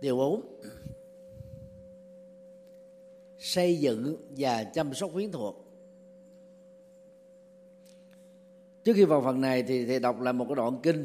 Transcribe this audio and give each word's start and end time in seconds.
điều 0.00 0.16
4 0.16 0.58
xây 3.38 3.78
dựng 3.78 4.16
và 4.36 4.64
chăm 4.64 4.94
sóc 4.94 5.10
quyến 5.12 5.32
thuộc. 5.32 5.64
Trước 8.84 8.92
khi 8.96 9.04
vào 9.04 9.22
phần 9.22 9.40
này 9.40 9.62
thì 9.62 9.86
thầy 9.86 10.00
đọc 10.00 10.20
lại 10.20 10.32
một 10.32 10.44
cái 10.48 10.54
đoạn 10.54 10.78
kinh. 10.82 11.04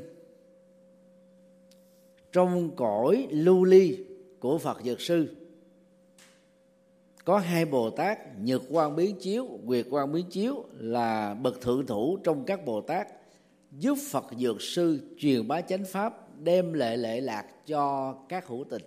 Trong 2.31 2.75
cõi 2.75 3.27
lưu 3.31 3.63
ly 3.63 3.97
của 4.39 4.57
phật 4.57 4.81
dược 4.83 5.01
sư, 5.01 5.35
có 7.25 7.37
hai 7.37 7.65
bồ 7.65 7.89
tát, 7.89 8.19
nhật 8.39 8.61
quan 8.69 8.95
biến 8.95 9.15
chiếu, 9.19 9.59
nguyệt 9.63 9.85
quan 9.89 10.11
biến 10.11 10.25
chiếu 10.29 10.65
là 10.73 11.33
bậc 11.33 11.61
thượng 11.61 11.85
thủ 11.85 12.17
trong 12.23 12.45
các 12.45 12.65
bồ 12.65 12.81
tát, 12.81 13.07
giúp 13.71 13.97
phật 14.11 14.25
dược 14.39 14.61
sư 14.61 14.99
truyền 15.17 15.47
bá 15.47 15.61
chánh 15.61 15.85
pháp 15.85 16.22
đem 16.39 16.73
lệ 16.73 16.97
lệ 16.97 17.21
lạc 17.21 17.45
cho 17.65 18.13
các 18.29 18.47
hữu 18.47 18.63
tình 18.69 18.81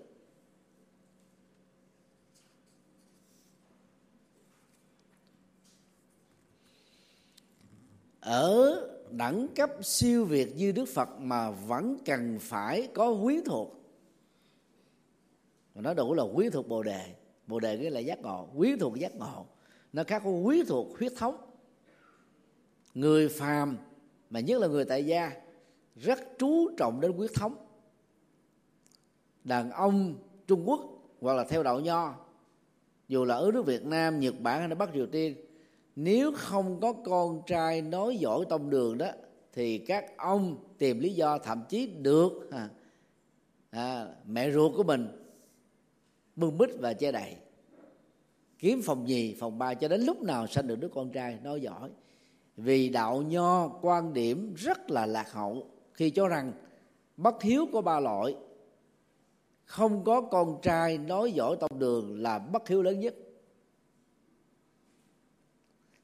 ở 8.21 8.83
đẳng 9.11 9.49
cấp 9.55 9.71
siêu 9.83 10.25
việt 10.25 10.57
như 10.57 10.73
đức 10.73 10.85
phật 10.95 11.09
mà 11.21 11.51
vẫn 11.51 11.99
cần 12.05 12.39
phải 12.41 12.89
có 12.95 13.11
quý 13.11 13.41
thuộc. 13.47 13.73
Nó 15.75 15.95
đủ 15.95 16.15
là 16.15 16.23
quý 16.23 16.51
thuộc 16.51 16.69
bồ 16.69 16.83
đề. 16.83 17.15
Bồ 17.47 17.61
đề 17.61 17.79
nghĩa 17.79 17.91
là 17.91 18.01
giác 18.01 18.21
ngộ. 18.21 18.49
Quý 18.55 18.77
thuộc 18.81 18.99
giác 18.99 19.15
ngộ. 19.15 19.47
Nó 19.93 20.05
khác 20.05 20.23
có 20.25 20.31
quý 20.31 20.65
thuộc 20.69 20.99
huyết 20.99 21.13
thống. 21.17 21.37
Người 22.95 23.29
phàm, 23.29 23.77
mà 24.31 24.41
nhất 24.41 24.61
là 24.61 24.67
người 24.67 24.85
tại 24.85 25.07
gia 25.07 25.33
rất 25.97 26.39
chú 26.39 26.71
trọng 26.77 27.01
đến 27.01 27.13
huyết 27.13 27.31
thống. 27.35 27.57
Đàn 29.45 29.71
ông 29.71 30.15
trung 30.47 30.69
quốc 30.69 30.81
hoặc 31.21 31.35
là 31.35 31.45
theo 31.45 31.63
đạo 31.63 31.81
nho 31.81 32.15
dù 33.09 33.25
là 33.25 33.35
ở 33.35 33.51
nước 33.55 33.67
việt 33.67 33.87
nam 33.87 34.21
nhật 34.21 34.41
bản 34.41 34.59
hay 34.59 34.69
là 34.69 34.75
bắc 34.75 34.91
triều 34.95 35.07
tiên 35.07 35.35
nếu 35.97 36.33
không 36.37 36.81
có 36.81 36.93
con 36.93 37.43
trai 37.47 37.83
nói 37.83 38.17
giỏi 38.17 38.45
tông 38.49 38.71
đường 38.71 38.99
đó 38.99 39.07
thì 39.53 39.79
các 39.79 40.17
ông 40.17 40.57
tìm 40.79 41.01
lý 41.01 41.15
do 41.15 41.39
thậm 41.39 41.63
chí 41.69 41.87
được 41.87 42.51
à, 42.51 42.69
à, 43.71 44.09
mẹ 44.27 44.51
ruột 44.51 44.73
của 44.77 44.83
mình 44.83 45.09
bưng 46.37 46.59
bít 46.59 46.71
và 46.79 46.93
che 46.93 47.13
đậy. 47.13 47.37
Kiếm 48.59 48.83
phòng 48.85 49.05
nhì 49.05 49.35
phòng 49.35 49.59
ba 49.59 49.75
cho 49.75 49.89
đến 49.89 50.01
lúc 50.01 50.23
nào 50.23 50.47
sanh 50.47 50.67
được 50.67 50.81
đứa 50.81 50.89
con 50.89 51.11
trai 51.11 51.39
nói 51.43 51.61
giỏi. 51.61 51.91
Vì 52.57 52.89
đạo 52.89 53.23
nho 53.23 53.69
quan 53.69 54.13
điểm 54.13 54.55
rất 54.55 54.91
là 54.91 55.07
lạc 55.07 55.33
hậu 55.33 55.67
khi 55.97 56.11
cho 56.11 56.29
rằng 56.29 56.53
bất 57.17 57.43
hiếu 57.43 57.67
có 57.73 57.81
ba 57.81 58.01
loại 58.01 58.37
không 59.65 60.05
có 60.05 60.21
con 60.21 60.59
trai 60.63 60.99
nói 60.99 61.33
giỏi 61.33 61.57
tông 61.61 61.79
đường 61.79 62.23
là 62.23 62.39
bất 62.39 62.69
hiếu 62.69 62.83
lớn 62.83 63.01
nhất. 63.01 63.15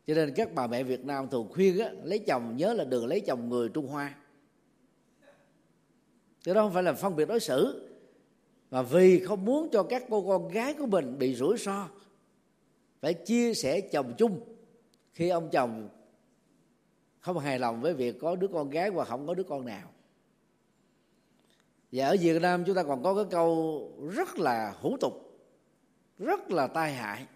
Cho 0.06 0.14
nên 0.14 0.34
các 0.34 0.54
bà 0.54 0.66
mẹ 0.66 0.82
Việt 0.82 1.04
Nam 1.04 1.28
thường 1.30 1.48
khuyên 1.52 1.78
á, 1.78 1.90
lấy 2.02 2.18
chồng 2.18 2.56
nhớ 2.56 2.72
là 2.72 2.84
đừng 2.84 3.06
lấy 3.06 3.20
chồng 3.20 3.48
người 3.48 3.68
Trung 3.68 3.86
Hoa. 3.86 4.14
Cái 6.44 6.54
đó 6.54 6.62
không 6.62 6.72
phải 6.72 6.82
là 6.82 6.92
phân 6.92 7.16
biệt 7.16 7.28
đối 7.28 7.40
xử 7.40 7.88
mà 8.70 8.82
vì 8.82 9.20
không 9.20 9.44
muốn 9.44 9.68
cho 9.72 9.82
các 9.82 10.04
cô 10.10 10.22
con 10.28 10.48
gái 10.48 10.74
của 10.74 10.86
mình 10.86 11.18
bị 11.18 11.34
rủi 11.34 11.56
ro 11.56 11.88
phải 13.00 13.14
chia 13.14 13.54
sẻ 13.54 13.80
chồng 13.80 14.14
chung 14.18 14.40
khi 15.12 15.28
ông 15.28 15.48
chồng 15.52 15.88
không 17.22 17.38
hài 17.38 17.58
lòng 17.58 17.80
với 17.80 17.94
việc 17.94 18.20
có 18.20 18.36
đứa 18.36 18.48
con 18.48 18.70
gái 18.70 18.88
hoặc 18.88 19.08
không 19.08 19.26
có 19.26 19.34
đứa 19.34 19.42
con 19.42 19.64
nào. 19.64 19.90
Và 21.92 22.06
ở 22.06 22.16
Việt 22.20 22.42
Nam 22.42 22.64
chúng 22.66 22.76
ta 22.76 22.82
còn 22.82 23.02
có 23.02 23.14
cái 23.14 23.24
câu 23.30 23.90
rất 24.10 24.38
là 24.38 24.74
hủ 24.80 24.96
tục, 25.00 25.12
rất 26.18 26.50
là 26.50 26.66
tai 26.66 26.92
hại. 26.92 27.26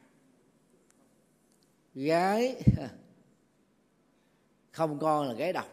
Gái 1.94 2.62
không 4.70 4.98
con 4.98 5.28
là 5.28 5.34
gái 5.34 5.52
độc. 5.52 5.66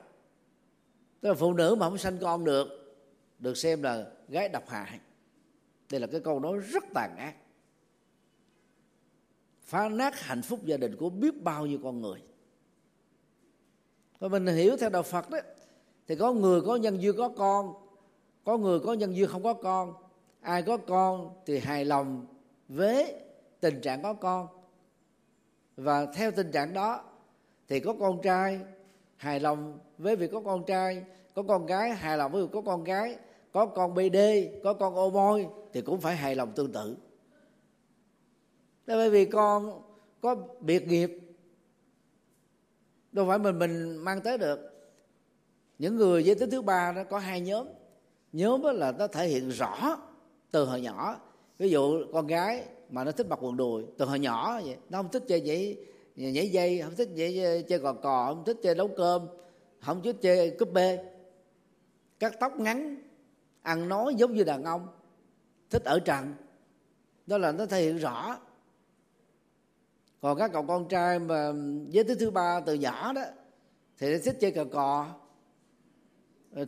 Tức 1.22 1.29
là 1.29 1.35
phụ 1.35 1.53
nữ 1.53 1.75
mà 1.79 1.90
không 1.90 1.97
sanh 1.97 2.18
con 2.22 2.46
được 2.46 2.68
được 3.40 3.57
xem 3.57 3.84
là 3.84 4.12
gái 4.28 4.50
độc 4.50 4.69
hại. 4.69 5.00
Đây 5.91 6.02
là 6.02 6.07
cái 6.07 6.19
câu 6.19 6.40
nói 6.40 6.57
rất 6.57 6.84
tàn 6.94 7.16
ác. 7.18 7.35
Phá 9.62 9.90
nát 9.90 10.19
hạnh 10.19 10.41
phúc 10.41 10.66
gia 10.66 10.78
đình 10.78 10.96
của 10.96 11.09
biết 11.09 11.44
bao 11.44 11.66
nhiêu 11.66 11.79
con 11.84 12.02
người 12.02 12.19
và 14.23 14.29
mình 14.29 14.45
hiểu 14.45 14.78
theo 14.78 14.89
đạo 14.89 15.03
Phật 15.03 15.29
đó, 15.29 15.38
thì 16.07 16.16
có 16.16 16.34
người 16.34 16.61
có 16.61 16.75
nhân 16.75 17.01
duyên 17.01 17.16
có 17.17 17.29
con, 17.29 17.73
có 18.44 18.57
người 18.57 18.79
có 18.79 18.94
nhân 18.94 19.16
duyên 19.16 19.28
không 19.28 19.44
có 19.44 19.53
con, 19.53 19.94
ai 20.41 20.61
có 20.61 20.78
con 20.78 21.29
thì 21.45 21.59
hài 21.59 21.85
lòng 21.85 22.25
với 22.67 23.13
tình 23.59 23.81
trạng 23.81 24.03
có 24.03 24.13
con. 24.13 24.47
Và 25.78 26.06
theo 26.06 26.31
tình 26.31 26.51
trạng 26.51 26.73
đó, 26.73 27.03
thì 27.67 27.79
có 27.79 27.95
con 28.00 28.22
trai 28.22 28.59
hài 29.16 29.39
lòng 29.39 29.79
với 29.97 30.16
việc 30.16 30.31
có 30.31 30.41
con 30.41 30.63
trai, 30.66 31.03
có 31.35 31.44
con 31.47 31.66
gái 31.66 31.90
hài 31.90 32.17
lòng 32.17 32.31
với 32.31 32.41
việc 32.41 32.50
có 32.53 32.61
con 32.61 32.84
gái, 32.84 33.17
có 33.51 33.66
con 33.66 33.94
bd 33.94 34.17
có 34.63 34.73
con 34.73 34.95
ô 34.95 35.09
môi 35.09 35.47
thì 35.73 35.81
cũng 35.81 36.01
phải 36.01 36.16
hài 36.16 36.35
lòng 36.35 36.51
tương 36.55 36.72
tự. 36.72 36.97
Đó 38.85 38.95
bởi 38.95 39.09
vì 39.09 39.25
con 39.25 39.81
có 40.22 40.35
biệt 40.59 40.88
nghiệp 40.88 41.19
đâu 43.13 43.25
phải 43.28 43.40
mình 43.40 43.59
mình 43.59 43.97
mang 43.97 44.22
tới 44.22 44.38
được. 44.38 44.59
Những 45.79 45.96
người 45.96 46.24
giới 46.24 46.35
tính 46.35 46.50
thứ 46.50 46.62
ba 46.62 46.91
nó 46.91 47.03
có 47.03 47.19
hai 47.19 47.41
nhóm. 47.41 47.68
Nhóm 48.34 48.62
là 48.63 48.91
nó 48.91 49.07
thể 49.07 49.28
hiện 49.28 49.50
rõ 49.50 49.97
từ 50.51 50.66
hồi 50.66 50.81
nhỏ. 50.81 51.19
Ví 51.57 51.69
dụ 51.69 52.06
con 52.13 52.28
gái 52.28 52.66
mà 52.90 53.03
nó 53.03 53.12
thích 53.12 53.28
mặc 53.29 53.40
quần 53.41 53.57
đùi, 53.57 53.84
từ 53.97 54.06
hồi 54.06 54.19
nhỏ 54.19 54.62
vậy, 54.66 54.78
nó 54.90 55.00
không 55.00 55.12
thích 55.12 55.23
chơi 55.28 55.41
nhảy 55.41 55.78
nhảy 56.16 56.50
dây, 56.50 56.81
không 56.81 56.96
thích 56.96 57.09
nhảy, 57.13 57.63
chơi 57.69 57.79
cò 57.79 57.94
cò, 57.94 58.25
không 58.35 58.44
thích 58.46 58.57
chơi 58.63 58.75
nấu 58.75 58.88
cơm, 58.88 59.28
không 59.81 60.02
thích 60.03 60.16
chơi 60.22 60.50
cúp 60.59 60.73
bê. 60.73 61.00
Cắt 62.19 62.34
tóc 62.40 62.59
ngắn, 62.59 62.96
ăn 63.62 63.90
nói 63.90 64.16
giống 64.16 64.34
như 64.34 64.44
đàn 64.44 64.63
ông, 64.63 64.88
thích 65.69 65.84
ở 65.85 66.00
trần. 66.00 66.34
Đó 67.28 67.38
là 67.38 67.52
nó 67.52 67.66
thể 67.66 67.81
hiện 67.81 67.97
rõ 67.97 68.38
còn 70.23 70.38
các 70.38 70.51
cậu 70.53 70.63
con 70.63 70.88
trai 70.88 71.19
mà 71.19 71.53
giới 71.89 72.03
tính 72.03 72.17
thứ 72.19 72.31
ba 72.31 72.59
từ 72.59 72.73
nhỏ 72.73 73.13
đó 73.13 73.22
thì 73.97 74.19
thích 74.19 74.38
chơi 74.39 74.51
cờ 74.51 74.66
cò. 74.66 75.16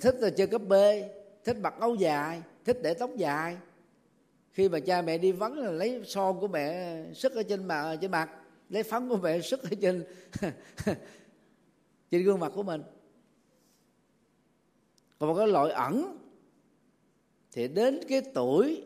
Thích 0.01 0.15
là 0.19 0.29
chơi 0.29 0.47
cấp 0.47 0.61
b 0.67 0.73
thích 1.43 1.57
mặc 1.61 1.73
áo 1.79 1.95
dài 1.95 2.41
thích 2.65 2.77
để 2.83 2.93
tóc 2.93 3.09
dài. 3.15 3.57
Khi 4.51 4.69
mà 4.69 4.79
cha 4.79 5.01
mẹ 5.01 5.17
đi 5.17 5.31
vắng 5.31 5.57
là 5.57 5.71
lấy 5.71 6.01
son 6.05 6.39
của 6.39 6.47
mẹ 6.47 6.97
sức 7.13 7.35
ở 7.35 7.43
trên 7.43 7.65
mặt 7.65 7.97
trên 8.01 8.11
mặt 8.11 8.29
lấy 8.69 8.83
phấn 8.83 9.09
của 9.09 9.17
mẹ 9.17 9.41
sức 9.41 9.63
ở 9.63 9.69
trên 9.81 10.05
trên 12.11 12.23
gương 12.23 12.39
mặt 12.39 12.51
của 12.55 12.63
mình. 12.63 12.83
Còn 15.19 15.29
một 15.29 15.35
cái 15.35 15.47
loại 15.47 15.71
ẩn 15.71 16.17
thì 17.51 17.67
đến 17.67 17.99
cái 18.09 18.21
tuổi 18.33 18.83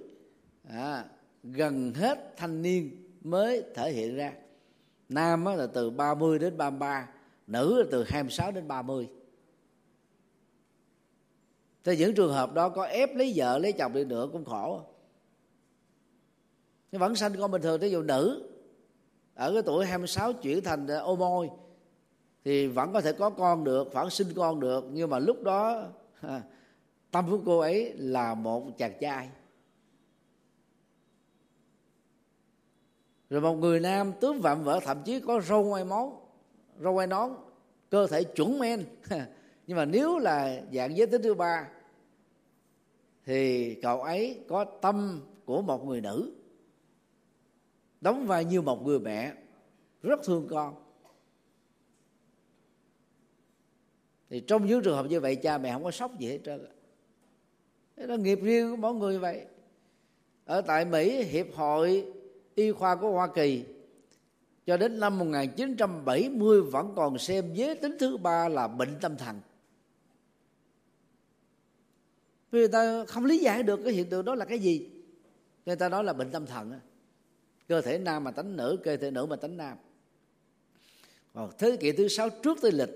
à, 0.69 1.05
gần 1.43 1.93
hết 1.93 2.37
thanh 2.37 2.61
niên 2.61 3.05
mới 3.21 3.63
thể 3.75 3.91
hiện 3.91 4.15
ra 4.15 4.33
nam 5.09 5.45
là 5.45 5.67
từ 5.73 5.89
30 5.89 6.39
đến 6.39 6.57
33 6.57 7.07
nữ 7.47 7.79
là 7.79 7.85
từ 7.91 8.03
26 8.03 8.51
đến 8.51 8.67
30 8.67 9.09
thì 11.83 11.97
những 11.97 12.15
trường 12.15 12.33
hợp 12.33 12.53
đó 12.53 12.69
có 12.69 12.83
ép 12.83 13.15
lấy 13.15 13.33
vợ, 13.35 13.57
lấy 13.57 13.71
chồng 13.71 13.93
đi 13.93 14.03
nữa 14.03 14.29
cũng 14.31 14.45
khổ. 14.45 14.81
Nhưng 16.91 17.01
vẫn 17.01 17.15
sanh 17.15 17.35
con 17.39 17.51
bình 17.51 17.61
thường 17.61 17.79
ví 17.79 17.91
dụ 17.91 18.01
nữ 18.01 18.49
ở 19.35 19.53
cái 19.53 19.61
tuổi 19.61 19.85
26 19.85 20.33
chuyển 20.33 20.63
thành 20.63 20.87
ờ, 20.87 20.99
ô 20.99 21.15
môi, 21.15 21.49
thì 22.43 22.67
vẫn 22.67 22.93
có 22.93 23.01
thể 23.01 23.13
có 23.13 23.29
con 23.29 23.63
được, 23.63 23.93
vẫn 23.93 24.09
sinh 24.09 24.27
con 24.35 24.59
được, 24.59 24.85
nhưng 24.91 25.09
mà 25.09 25.19
lúc 25.19 25.43
đó 25.43 25.83
tâm 27.11 27.31
của 27.31 27.39
cô 27.45 27.59
ấy 27.59 27.93
là 27.97 28.33
một 28.33 28.77
chàng 28.77 28.93
trai. 29.01 29.29
Rồi 33.29 33.41
một 33.41 33.55
người 33.55 33.79
nam 33.79 34.13
tướng 34.21 34.41
vạm 34.41 34.63
vỡ, 34.63 34.79
thậm 34.83 35.01
chí 35.05 35.19
có 35.19 35.41
râu 35.41 35.63
ngoài 35.63 35.85
món 35.85 36.29
râu 36.79 36.93
ngoài 36.93 37.07
nón, 37.07 37.31
cơ 37.89 38.07
thể 38.07 38.23
chuẩn 38.23 38.59
men. 38.59 38.85
Nhưng 39.67 39.77
mà 39.77 39.85
nếu 39.85 40.17
là 40.17 40.61
dạng 40.73 40.97
giới 40.97 41.07
tính 41.07 41.21
thứ 41.21 41.33
ba, 41.33 41.67
thì 43.25 43.75
cậu 43.75 44.01
ấy 44.01 44.39
có 44.47 44.65
tâm 44.65 45.21
của 45.45 45.61
một 45.61 45.85
người 45.85 46.01
nữ, 46.01 46.33
đóng 48.01 48.27
vai 48.27 48.45
như 48.45 48.61
một 48.61 48.85
người 48.85 48.99
mẹ, 48.99 49.33
rất 50.03 50.19
thương 50.23 50.47
con. 50.49 50.75
Thì 54.29 54.39
trong 54.39 54.65
những 54.65 54.83
trường 54.83 54.95
hợp 54.95 55.05
như 55.09 55.19
vậy, 55.19 55.35
cha 55.35 55.57
mẹ 55.57 55.73
không 55.73 55.83
có 55.83 55.91
sốc 55.91 56.19
gì 56.19 56.27
hết 56.27 56.39
trơn 56.45 56.65
đó 57.95 58.05
là 58.05 58.15
nghiệp 58.15 58.39
riêng 58.41 58.71
của 58.71 58.77
mỗi 58.77 58.93
người 58.93 59.19
vậy. 59.19 59.45
Ở 60.45 60.61
tại 60.61 60.85
Mỹ, 60.85 61.23
hiệp 61.23 61.47
hội 61.55 62.05
y 62.59 62.71
khoa 62.71 62.95
của 62.95 63.11
Hoa 63.11 63.27
Kỳ. 63.27 63.63
Cho 64.65 64.77
đến 64.77 64.99
năm 64.99 65.19
1970 65.19 66.61
vẫn 66.61 66.93
còn 66.95 67.17
xem 67.17 67.53
giới 67.53 67.75
tính 67.75 67.95
thứ 67.99 68.17
ba 68.17 68.49
là 68.49 68.67
bệnh 68.67 68.95
tâm 69.01 69.17
thần. 69.17 69.39
Vì 72.51 72.59
người 72.59 72.67
ta 72.67 73.05
không 73.05 73.25
lý 73.25 73.37
giải 73.37 73.63
được 73.63 73.79
cái 73.83 73.93
hiện 73.93 74.09
tượng 74.09 74.25
đó 74.25 74.35
là 74.35 74.45
cái 74.45 74.59
gì. 74.59 74.89
Người 75.65 75.75
ta 75.75 75.89
nói 75.89 76.03
là 76.03 76.13
bệnh 76.13 76.31
tâm 76.31 76.45
thần 76.45 76.79
cơ 77.67 77.81
thể 77.81 77.97
nam 77.97 78.23
mà 78.23 78.31
tánh 78.31 78.57
nữ, 78.57 78.79
cơ 78.83 78.97
thể 78.97 79.11
nữ 79.11 79.25
mà 79.25 79.35
tánh 79.35 79.57
nam. 79.57 79.77
Còn 81.33 81.51
thế 81.57 81.77
kỷ 81.77 81.91
thứ 81.91 82.07
sáu 82.07 82.29
trước 82.29 82.57
tây 82.61 82.71
lịch, 82.71 82.89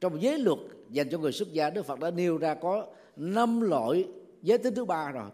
trong 0.00 0.22
giới 0.22 0.38
luật 0.38 0.58
dành 0.90 1.08
cho 1.10 1.18
người 1.18 1.32
xuất 1.32 1.52
gia, 1.52 1.70
đức 1.70 1.86
phật 1.86 2.00
đã 2.00 2.10
nêu 2.10 2.38
ra 2.38 2.54
có 2.54 2.86
năm 3.16 3.60
loại 3.60 4.08
giới 4.42 4.58
tính 4.58 4.74
thứ 4.74 4.84
ba 4.84 5.10
rồi. 5.10 5.30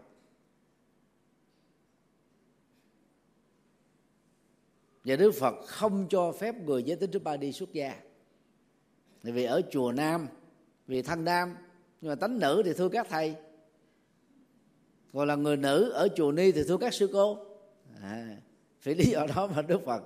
Và 5.03 5.15
đức 5.15 5.31
phật 5.31 5.55
không 5.65 6.07
cho 6.09 6.31
phép 6.31 6.55
người 6.55 6.83
giới 6.83 6.97
tính 6.97 7.11
thứ 7.11 7.19
ba 7.19 7.37
đi 7.37 7.51
xuất 7.51 7.73
gia. 7.73 7.95
Vì 9.23 9.43
ở 9.43 9.61
chùa 9.71 9.91
nam 9.91 10.27
vì 10.87 11.01
thân 11.01 11.25
nam 11.25 11.55
nhưng 12.01 12.09
mà 12.09 12.15
tánh 12.15 12.39
nữ 12.39 12.61
thì 12.65 12.73
thưa 12.73 12.89
các 12.89 13.07
thầy. 13.09 13.35
Còn 15.13 15.27
là 15.27 15.35
người 15.35 15.57
nữ 15.57 15.89
ở 15.89 16.07
chùa 16.15 16.31
ni 16.31 16.51
thì 16.51 16.63
thưa 16.67 16.77
các 16.77 16.93
sư 16.93 17.09
cô. 17.13 17.37
À, 18.01 18.37
vì 18.83 18.95
lý 18.95 19.05
do 19.05 19.27
đó 19.35 19.49
mà 19.55 19.61
đức 19.61 19.81
phật 19.85 20.03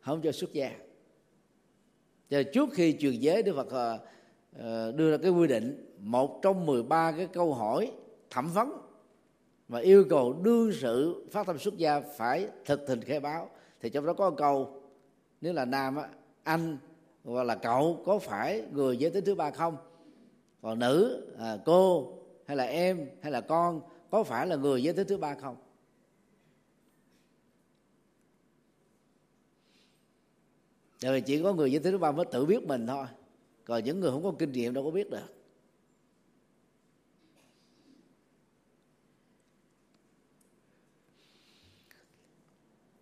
không 0.00 0.20
cho 0.22 0.32
xuất 0.32 0.52
gia. 0.52 0.70
Cho 2.30 2.42
trước 2.52 2.68
khi 2.72 2.96
truyền 3.00 3.12
giới 3.12 3.42
đức 3.42 3.56
phật 3.56 3.70
ờ, 3.70 3.98
ờ, 4.58 4.92
đưa 4.92 5.10
ra 5.10 5.16
cái 5.16 5.30
quy 5.30 5.46
định 5.46 5.94
một 5.98 6.42
trong 6.42 6.66
13 6.66 7.12
cái 7.12 7.26
câu 7.26 7.54
hỏi 7.54 7.92
thẩm 8.30 8.52
vấn 8.52 8.72
và 9.68 9.80
yêu 9.80 10.04
cầu 10.10 10.32
đương 10.42 10.72
sự 10.80 11.26
phát 11.30 11.46
tâm 11.46 11.58
xuất 11.58 11.76
gia 11.76 12.00
phải 12.00 12.48
thực 12.64 12.86
tình 12.86 13.02
khai 13.02 13.20
báo 13.20 13.50
thì 13.80 13.90
trong 13.90 14.06
đó 14.06 14.12
có 14.12 14.30
câu 14.30 14.82
nếu 15.40 15.52
là 15.52 15.64
nam 15.64 15.96
á, 15.96 16.08
anh 16.42 16.78
hoặc 17.24 17.44
là 17.44 17.54
cậu 17.54 18.02
có 18.06 18.18
phải 18.18 18.62
người 18.72 18.96
giới 18.96 19.10
tính 19.10 19.24
thứ 19.24 19.34
ba 19.34 19.50
không? 19.50 19.76
Còn 20.62 20.78
nữ 20.78 21.26
à, 21.38 21.58
cô 21.64 22.12
hay 22.46 22.56
là 22.56 22.64
em 22.64 23.08
hay 23.22 23.32
là 23.32 23.40
con 23.40 23.80
có 24.10 24.24
phải 24.24 24.46
là 24.46 24.56
người 24.56 24.82
giới 24.82 24.94
tính 24.94 25.06
thứ 25.08 25.16
ba 25.16 25.34
không? 25.34 25.56
Tại 31.00 31.12
vì 31.12 31.20
chỉ 31.20 31.42
có 31.42 31.52
người 31.54 31.72
giới 31.72 31.82
tính 31.82 31.92
thứ 31.92 31.98
ba 31.98 32.12
mới 32.12 32.24
tự 32.24 32.46
biết 32.46 32.62
mình 32.66 32.86
thôi. 32.86 33.06
Còn 33.64 33.84
những 33.84 34.00
người 34.00 34.10
không 34.10 34.22
có 34.22 34.32
kinh 34.38 34.52
nghiệm 34.52 34.74
đâu 34.74 34.84
có 34.84 34.90
biết 34.90 35.10
được. 35.10 35.37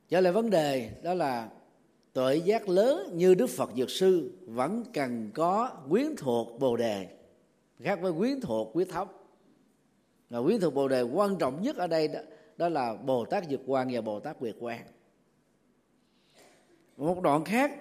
Trở 0.08 0.20
lại 0.20 0.32
vấn 0.32 0.50
đề 0.50 0.90
đó 1.02 1.14
là 1.14 1.48
tuệ 2.12 2.36
giác 2.36 2.68
lớn 2.68 3.10
như 3.12 3.34
đức 3.34 3.46
phật 3.46 3.70
dược 3.76 3.90
sư 3.90 4.32
vẫn 4.46 4.84
cần 4.92 5.30
có 5.34 5.70
quyến 5.88 6.16
thuộc 6.16 6.60
bồ 6.60 6.76
đề 6.76 7.08
khác 7.80 7.98
với 8.02 8.12
quyến 8.12 8.40
thuộc 8.40 8.70
quyết 8.72 8.88
thống 8.90 9.08
và 10.30 10.42
quyến 10.42 10.60
thuộc 10.60 10.74
bồ 10.74 10.88
đề 10.88 11.02
quan 11.02 11.36
trọng 11.36 11.62
nhất 11.62 11.76
ở 11.76 11.86
đây 11.86 12.08
đó, 12.08 12.20
đó 12.56 12.68
là 12.68 12.94
bồ 12.94 13.24
tát 13.24 13.44
dược 13.50 13.60
quan 13.66 13.88
và 13.92 14.00
bồ 14.00 14.20
tát 14.20 14.38
quyệt 14.38 14.56
quan 14.60 14.86
một 16.96 17.22
đoạn 17.22 17.44
khác 17.44 17.72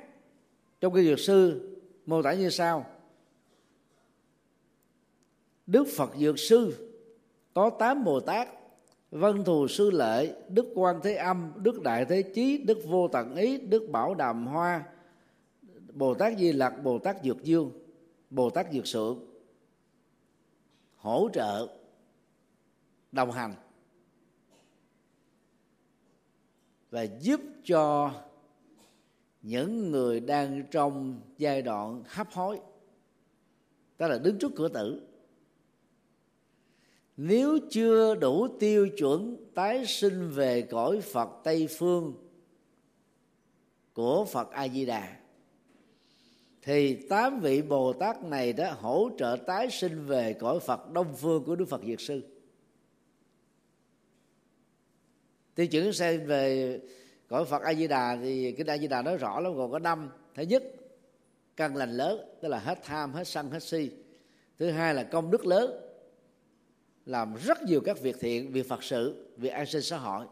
trong 0.81 0.93
kinh 0.93 1.05
dược 1.05 1.19
sư 1.19 1.69
mô 2.05 2.21
tả 2.21 2.33
như 2.33 2.49
sau. 2.49 2.85
Đức 5.67 5.87
phật 5.97 6.15
dược 6.19 6.39
sư 6.39 6.89
có 7.53 7.69
tám 7.69 8.03
bồ 8.03 8.19
tát 8.19 8.47
vân 9.11 9.43
thù 9.43 9.67
sư 9.67 9.91
lệ 9.91 10.35
đức 10.49 10.65
quan 10.75 10.99
thế 11.03 11.15
âm, 11.15 11.51
đức 11.55 11.81
đại 11.81 12.05
thế 12.05 12.21
chí, 12.21 12.57
đức 12.57 12.77
vô 12.85 13.07
tận 13.07 13.35
ý, 13.35 13.57
đức 13.57 13.87
bảo 13.91 14.15
đàm 14.15 14.47
hoa. 14.47 14.83
Bồ 15.93 16.13
tát 16.13 16.37
di 16.37 16.51
lặc, 16.51 16.73
bồ 16.83 16.99
tát 16.99 17.17
dược 17.23 17.43
dương, 17.43 17.71
bồ 18.29 18.49
tát 18.49 18.67
dược 18.71 18.87
sượng 18.87 19.25
hỗ 20.95 21.29
trợ 21.33 21.67
đồng 23.11 23.31
hành 23.31 23.55
và 26.89 27.03
giúp 27.03 27.41
cho 27.63 28.11
những 29.41 29.91
người 29.91 30.19
đang 30.19 30.63
trong 30.71 31.21
giai 31.37 31.61
đoạn 31.61 32.03
hấp 32.07 32.31
hối. 32.31 32.59
Tức 33.97 34.07
là 34.07 34.17
đứng 34.17 34.39
trước 34.39 34.51
cửa 34.55 34.67
tử 34.67 35.07
nếu 37.17 37.59
chưa 37.69 38.15
đủ 38.15 38.47
tiêu 38.59 38.89
chuẩn 38.97 39.37
tái 39.55 39.85
sinh 39.85 40.29
về 40.29 40.61
cõi 40.61 41.01
Phật 41.01 41.29
Tây 41.43 41.67
phương 41.77 42.13
của 43.93 44.25
Phật 44.25 44.51
A 44.51 44.67
Di 44.67 44.85
Đà 44.85 45.17
thì 46.61 46.95
tám 46.95 47.39
vị 47.39 47.61
Bồ 47.61 47.93
Tát 47.93 48.23
này 48.23 48.53
đã 48.53 48.71
hỗ 48.71 49.09
trợ 49.17 49.37
tái 49.47 49.69
sinh 49.71 50.05
về 50.05 50.33
cõi 50.33 50.59
Phật 50.59 50.91
Đông 50.91 51.13
phương 51.15 51.43
của 51.43 51.55
Đức 51.55 51.65
Phật 51.69 51.81
Diệt 51.85 52.01
Sư. 52.01 52.21
Tiêu 55.55 55.67
chuẩn 55.67 55.93
xem 55.93 56.25
về 56.25 56.79
cõi 57.27 57.45
Phật 57.45 57.61
A 57.61 57.73
Di 57.73 57.87
Đà 57.87 58.17
thì 58.21 58.51
cái 58.51 58.65
A 58.67 58.77
Di 58.77 58.87
Đà 58.87 59.01
nói 59.01 59.17
rõ 59.17 59.39
lắm 59.39 59.53
còn 59.57 59.71
có 59.71 59.79
năm. 59.79 60.09
Thứ 60.35 60.43
nhất, 60.43 60.63
căn 61.55 61.75
lành 61.75 61.91
lớn, 61.91 62.19
tức 62.41 62.49
là 62.49 62.59
hết 62.59 62.79
tham, 62.83 63.13
hết 63.13 63.27
sân, 63.27 63.49
hết 63.49 63.63
si. 63.63 63.91
Thứ 64.59 64.69
hai 64.69 64.93
là 64.93 65.03
công 65.03 65.31
đức 65.31 65.45
lớn, 65.45 65.84
làm 67.05 67.35
rất 67.35 67.63
nhiều 67.63 67.81
các 67.85 67.99
việc 68.01 68.15
thiện 68.19 68.51
việc 68.51 68.69
phật 68.69 68.83
sự 68.83 69.25
việc 69.37 69.49
an 69.49 69.65
sinh 69.65 69.81
xã 69.81 69.97
hội. 69.97 70.25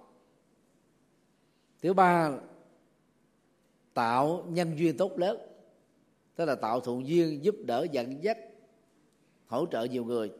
Thứ 1.82 1.94
ba 1.94 2.32
tạo 3.94 4.46
nhân 4.50 4.78
duyên 4.78 4.98
tốt 4.98 5.20
lớn 5.20 5.38
tức 6.36 6.46
là 6.46 6.56
tạo 6.56 6.80
thuận 6.80 7.08
duyên 7.08 7.44
giúp 7.44 7.56
đỡ 7.66 7.86
dẫn 7.92 8.24
dắt 8.24 8.38
hỗ 9.48 9.66
trợ 9.66 9.84
nhiều 9.84 10.06
người. 10.06 10.32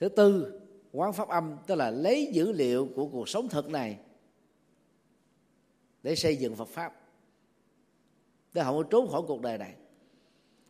Thứ 0.00 0.08
tư 0.08 0.60
quán 0.92 1.12
pháp 1.12 1.28
âm 1.28 1.56
tức 1.66 1.74
là 1.74 1.90
lấy 1.90 2.30
dữ 2.32 2.52
liệu 2.52 2.88
của 2.96 3.08
cuộc 3.08 3.28
sống 3.28 3.48
thực 3.48 3.70
này 3.70 3.98
để 6.02 6.16
xây 6.16 6.36
dựng 6.36 6.56
Phật 6.56 6.68
pháp 6.68 6.92
để 8.52 8.62
không 8.62 8.76
có 8.76 8.82
trốn 8.90 9.10
khỏi 9.10 9.22
cuộc 9.26 9.40
đời 9.40 9.58
này. 9.58 9.74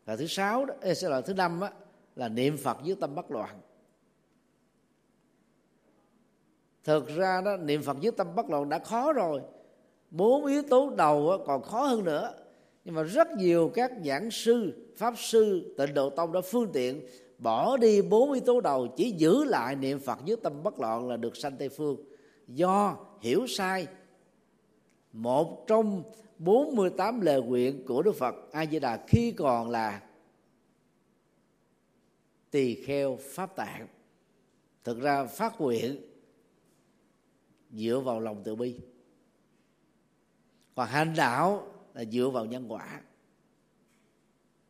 Và 0.04 0.16
thứ 0.16 0.26
sáu 0.26 0.64
đó 0.64 0.74
sẽ 0.94 1.08
là 1.08 1.20
thứ 1.20 1.34
năm 1.34 1.60
đó, 1.60 1.70
là 2.16 2.28
niệm 2.28 2.56
Phật 2.56 2.78
với 2.84 2.96
tâm 3.00 3.14
bất 3.14 3.30
loạn. 3.30 3.60
Thực 6.86 7.08
ra 7.08 7.40
đó, 7.40 7.56
niệm 7.56 7.82
phật 7.82 7.96
với 8.02 8.10
tâm 8.10 8.34
bất 8.34 8.50
loạn 8.50 8.68
đã 8.68 8.78
khó 8.78 9.12
rồi. 9.12 9.40
Bốn 10.10 10.46
yếu 10.46 10.62
tố 10.62 10.90
đầu 10.90 11.42
còn 11.46 11.62
khó 11.62 11.82
hơn 11.82 12.04
nữa. 12.04 12.34
Nhưng 12.84 12.94
mà 12.94 13.02
rất 13.02 13.28
nhiều 13.30 13.70
các 13.74 13.92
giảng 14.04 14.30
sư, 14.30 14.72
pháp 14.96 15.14
sư, 15.16 15.74
tịnh 15.78 15.94
độ 15.94 16.10
tông 16.10 16.32
đã 16.32 16.40
phương 16.40 16.72
tiện 16.72 17.06
bỏ 17.38 17.76
đi 17.76 18.02
bốn 18.02 18.32
yếu 18.32 18.42
tố 18.46 18.60
đầu, 18.60 18.88
chỉ 18.96 19.10
giữ 19.10 19.44
lại 19.44 19.76
niệm 19.76 19.98
phật 19.98 20.18
với 20.26 20.36
tâm 20.36 20.62
bất 20.62 20.80
loạn 20.80 21.08
là 21.08 21.16
được 21.16 21.36
sanh 21.36 21.56
tây 21.56 21.68
phương. 21.68 21.96
Do 22.48 22.96
hiểu 23.20 23.46
sai, 23.46 23.86
một 25.12 25.66
trong 25.66 26.02
48 26.38 27.20
lời 27.20 27.42
nguyện 27.42 27.86
của 27.86 28.02
Đức 28.02 28.12
Phật 28.12 28.34
A 28.52 28.66
Di 28.66 28.78
Đà 28.78 29.04
khi 29.06 29.32
còn 29.36 29.70
là 29.70 30.00
tỳ 32.50 32.74
kheo 32.74 33.18
pháp 33.20 33.56
tạng. 33.56 33.86
Thực 34.84 35.00
ra 35.00 35.24
phát 35.24 35.60
nguyện 35.60 36.15
dựa 37.70 38.00
vào 38.04 38.20
lòng 38.20 38.42
từ 38.44 38.56
bi. 38.56 38.76
Còn 40.74 40.88
hành 40.88 41.14
đạo 41.16 41.66
là 41.94 42.04
dựa 42.04 42.28
vào 42.28 42.44
nhân 42.44 42.72
quả. 42.72 43.00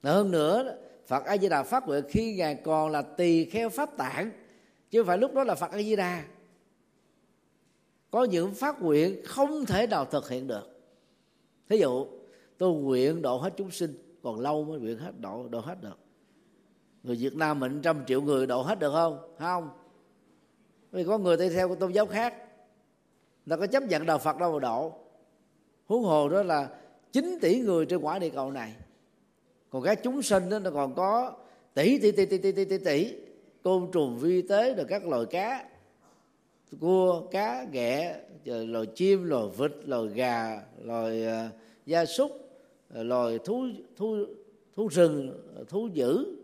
Hơn 0.03 0.31
nữa, 0.31 0.77
Phật 1.07 1.25
A 1.25 1.37
Di 1.37 1.49
Đà 1.49 1.63
phát 1.63 1.87
nguyện 1.87 2.05
khi 2.09 2.35
ngài 2.37 2.55
còn 2.55 2.91
là 2.91 3.03
tỳ 3.03 3.45
kheo 3.45 3.69
pháp 3.69 3.97
tạng, 3.97 4.31
chứ 4.91 5.01
không 5.01 5.07
phải 5.07 5.19
lúc 5.19 5.35
đó 5.35 5.45
là 5.45 5.55
Phật 5.55 5.71
A 5.71 5.79
Di 5.83 5.97
Đà 5.97 6.25
có 8.11 8.25
những 8.25 8.55
phát 8.55 8.83
nguyện 8.83 9.21
không 9.25 9.67
thể 9.67 9.87
nào 9.87 10.05
thực 10.05 10.29
hiện 10.29 10.47
được. 10.47 10.81
Thí 11.69 11.79
dụ, 11.79 12.07
tôi 12.59 12.75
nguyện 12.75 13.23
độ 13.23 13.39
hết 13.39 13.53
chúng 13.57 13.71
sinh, 13.71 14.19
còn 14.23 14.41
lâu 14.41 14.65
mới 14.65 14.81
nguyện 14.81 14.99
hết 14.99 15.13
độ 15.21 15.49
độ 15.49 15.61
hết 15.61 15.83
được. 15.83 15.99
Người 17.03 17.17
Việt 17.17 17.37
Nam 17.37 17.61
mình 17.61 17.81
trăm 17.83 18.05
triệu 18.07 18.23
người 18.23 18.47
độ 18.47 18.63
hết 18.63 18.79
được 18.79 18.93
không? 18.93 19.35
Không? 19.39 19.71
Vì 20.91 21.05
có 21.05 21.19
người 21.19 21.37
đi 21.37 21.49
theo 21.49 21.75
tôn 21.75 21.93
giáo 21.93 22.07
khác 22.07 22.35
là 23.47 23.57
có 23.57 23.67
chấp 23.67 23.83
nhận 23.83 24.07
đạo 24.07 24.19
phật 24.19 24.39
đâu 24.39 24.53
mà 24.53 24.59
độ 24.59 24.93
huống 25.87 26.03
hồ 26.03 26.29
đó 26.29 26.43
là 26.43 26.69
9 27.13 27.39
tỷ 27.41 27.61
người 27.61 27.87
trên 27.87 28.01
quả 28.01 28.19
địa 28.19 28.29
cầu 28.29 28.51
này. 28.51 28.75
Còn 29.71 29.83
các 29.83 30.01
chúng 30.03 30.23
sinh 30.23 30.51
đó 30.51 30.59
nó 30.59 30.71
còn 30.71 30.95
có 30.95 31.33
tỷ 31.75 31.99
tỷ 31.99 32.11
tỷ 32.13 32.27
tỷ 32.27 32.39
tỷ 32.39 32.53
tỷ 32.53 32.65
tỷ, 32.65 32.79
tỷ. 32.79 33.15
Côn 33.63 33.89
trùng 33.93 34.19
vi 34.19 34.43
tế 34.43 34.75
rồi 34.75 34.87
các 34.89 35.07
loài 35.07 35.27
cá. 35.31 35.65
Cua 36.81 37.23
cá 37.31 37.65
ghẹ 37.73 38.17
rồi 38.45 38.67
loài 38.67 38.87
chim 38.87 39.25
loài 39.25 39.45
vịt 39.57 39.73
loài 39.85 40.09
gà 40.15 40.63
loài 40.85 41.27
uh, 41.27 41.53
gia 41.87 42.05
súc 42.05 42.31
ờ, 42.95 43.03
loài 43.03 43.39
thú 43.45 43.67
thú 43.97 44.17
thú 44.77 44.89
rừng 44.89 45.43
thú 45.69 45.89
dữ. 45.93 46.37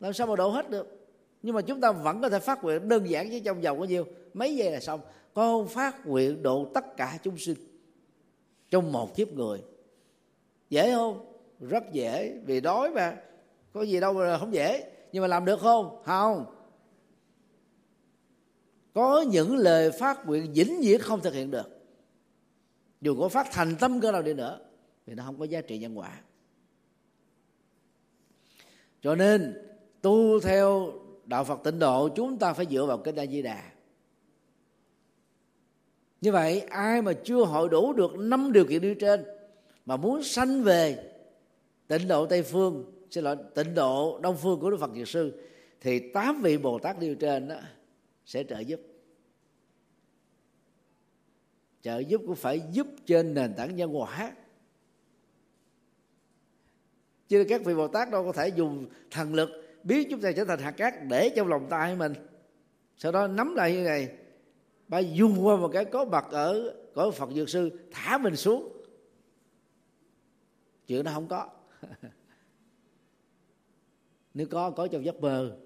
Làm 0.00 0.12
sao 0.12 0.26
mà 0.26 0.36
độ 0.36 0.48
hết 0.48 0.70
được? 0.70 0.98
Nhưng 1.42 1.54
mà 1.54 1.60
chúng 1.60 1.80
ta 1.80 1.92
vẫn 1.92 2.20
có 2.20 2.28
thể 2.28 2.38
phát 2.38 2.64
nguyện 2.64 2.88
đơn 2.88 3.10
giản 3.10 3.30
chứ 3.30 3.40
trong 3.44 3.60
vòng 3.60 3.78
có 3.78 3.84
nhiêu? 3.84 4.04
Mấy 4.34 4.56
giây 4.56 4.72
là 4.72 4.80
xong 4.80 5.00
con 5.34 5.68
phát 5.68 6.06
nguyện 6.06 6.42
độ 6.42 6.68
tất 6.74 6.96
cả 6.96 7.18
chúng 7.22 7.38
sinh 7.38 7.56
trong 8.70 8.92
một 8.92 9.16
kiếp 9.16 9.32
người. 9.32 9.62
Dễ 10.70 10.94
không? 10.94 11.34
Rất 11.60 11.84
dễ, 11.92 12.40
vì 12.46 12.60
đói 12.60 12.90
mà. 12.90 13.16
Có 13.72 13.82
gì 13.82 14.00
đâu 14.00 14.12
mà 14.12 14.38
không 14.38 14.54
dễ. 14.54 14.92
Nhưng 15.12 15.20
mà 15.20 15.26
làm 15.26 15.44
được 15.44 15.60
không? 15.60 16.02
Không. 16.04 16.44
Có 18.94 19.24
những 19.28 19.56
lời 19.56 19.90
phát 19.90 20.26
nguyện 20.26 20.52
vĩnh 20.52 20.80
viễn 20.80 21.00
không 21.00 21.20
thực 21.20 21.34
hiện 21.34 21.50
được. 21.50 21.80
Dù 23.00 23.16
có 23.20 23.28
phát 23.28 23.46
thành 23.52 23.76
tâm 23.80 24.00
cơ 24.00 24.12
nào 24.12 24.22
đi 24.22 24.34
nữa, 24.34 24.60
thì 25.06 25.14
nó 25.14 25.22
không 25.26 25.38
có 25.38 25.44
giá 25.44 25.60
trị 25.60 25.78
nhân 25.78 25.98
quả. 25.98 26.20
Cho 29.02 29.14
nên, 29.14 29.68
tu 30.02 30.40
theo 30.40 30.92
đạo 31.24 31.44
Phật 31.44 31.60
tịnh 31.64 31.78
độ, 31.78 32.08
chúng 32.08 32.38
ta 32.38 32.52
phải 32.52 32.66
dựa 32.70 32.86
vào 32.86 32.98
cái 32.98 33.14
A 33.16 33.26
Di 33.26 33.42
Đà 33.42 33.62
như 36.20 36.32
vậy, 36.32 36.60
ai 36.60 37.02
mà 37.02 37.12
chưa 37.12 37.44
hội 37.44 37.68
đủ 37.68 37.92
được 37.92 38.14
năm 38.18 38.52
điều 38.52 38.64
kiện 38.64 38.82
như 38.82 38.94
trên, 38.94 39.24
mà 39.86 39.96
muốn 39.96 40.22
sanh 40.22 40.62
về 40.62 41.12
tịnh 41.88 42.08
độ 42.08 42.26
tây 42.26 42.42
phương, 42.42 42.92
xin 43.10 43.24
lỗi, 43.24 43.36
tịnh 43.54 43.74
độ 43.74 44.20
đông 44.22 44.36
phương 44.36 44.60
của 44.60 44.70
đức 44.70 44.76
phật 44.80 44.90
diệt 44.94 45.08
sư, 45.08 45.42
thì 45.80 46.12
tám 46.12 46.42
vị 46.42 46.58
bồ 46.58 46.78
tát 46.78 46.98
đi 46.98 47.14
trên 47.20 47.48
đó 47.48 47.56
sẽ 48.26 48.44
trợ 48.44 48.58
giúp. 48.58 48.80
Trợ 51.82 51.98
giúp 51.98 52.20
cũng 52.26 52.36
phải 52.36 52.62
giúp 52.72 52.86
trên 53.06 53.34
nền 53.34 53.54
tảng 53.54 53.76
nhân 53.76 53.98
quả 53.98 54.32
chứ 57.28 57.44
các 57.48 57.64
vị 57.64 57.74
bồ 57.74 57.88
tát 57.88 58.10
đâu 58.10 58.24
có 58.24 58.32
thể 58.32 58.48
dùng 58.48 58.86
thần 59.10 59.34
lực 59.34 59.50
biến 59.82 60.08
chúng 60.10 60.20
ta 60.20 60.32
trở 60.32 60.44
thành 60.44 60.58
hạt 60.58 60.70
cát 60.70 60.94
để 61.08 61.32
trong 61.36 61.48
lòng 61.48 61.66
tay 61.70 61.96
mình. 61.96 62.12
Sau 62.96 63.12
đó 63.12 63.26
nắm 63.26 63.54
lại 63.54 63.72
như 63.72 63.82
này 63.82 64.08
bà 64.90 64.98
dùng 64.98 65.46
qua 65.46 65.56
một 65.56 65.70
cái 65.72 65.84
có 65.84 66.04
mặt 66.04 66.26
ở 66.30 66.76
cõi 66.94 67.10
phật 67.10 67.30
dược 67.34 67.48
sư, 67.48 67.80
thả 67.90 68.18
mình 68.18 68.36
xuống. 68.36 68.72
Chuyện 70.86 71.04
nó 71.04 71.10
không 71.14 71.28
có. 71.28 71.48
Nếu 74.34 74.46
có 74.50 74.70
có 74.70 74.86
trong 74.86 75.04
giấc 75.04 75.20
mơ. 75.20 75.56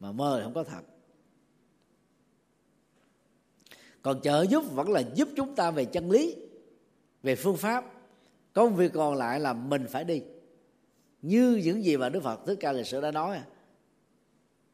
Mà 0.00 0.12
mơ 0.12 0.36
thì 0.38 0.44
không 0.44 0.54
có 0.54 0.64
thật. 0.64 0.82
Còn 4.02 4.20
trợ 4.20 4.46
giúp 4.50 4.64
vẫn 4.72 4.90
là 4.90 5.02
giúp 5.14 5.28
chúng 5.36 5.54
ta 5.54 5.70
về 5.70 5.84
chân 5.84 6.10
lý, 6.10 6.36
về 7.22 7.34
phương 7.34 7.56
pháp. 7.56 7.84
Công 8.52 8.76
việc 8.76 8.92
còn 8.94 9.14
lại 9.14 9.40
là 9.40 9.52
mình 9.52 9.86
phải 9.88 10.04
đi. 10.04 10.22
Như 11.22 11.60
những 11.64 11.84
gì 11.84 11.96
mà 11.96 12.08
đức 12.08 12.22
phật 12.22 12.40
thích 12.46 12.56
ca 12.60 12.72
lịch 12.72 12.86
sử 12.86 13.00
đã 13.00 13.10
nói, 13.10 13.40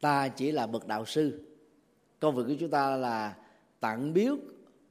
ta 0.01 0.27
chỉ 0.27 0.51
là 0.51 0.67
bậc 0.67 0.87
đạo 0.87 1.05
sư 1.05 1.45
công 2.19 2.35
việc 2.35 2.43
của 2.47 2.55
chúng 2.59 2.69
ta 2.69 2.95
là 2.95 3.35
tặng 3.79 4.13
biếu, 4.13 4.37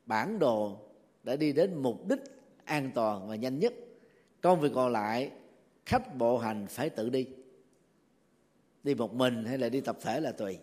bản 0.07 0.39
đồ 0.39 0.79
để 1.25 1.37
đi 1.37 1.53
đến 1.53 1.83
mục 1.83 2.09
đích 2.09 2.21
an 2.65 2.91
toàn 2.95 3.29
và 3.29 3.37
nhanh 3.37 3.59
nhất. 3.59 3.75
Công 4.41 4.61
việc 4.61 4.73
còn 4.75 4.93
lại, 4.93 5.31
khách 5.87 6.17
bộ 6.17 6.39
hành 6.39 6.67
phải 6.71 6.91
tự 6.91 7.11
đi. 7.11 7.29
Đi 8.83 8.95
một 8.95 9.15
mình 9.15 9.45
hay 9.45 9.59
là 9.59 9.69
đi 9.69 9.81
tập 9.81 9.99
thể 10.03 10.21
là 10.21 10.33
tùy. 10.33 10.59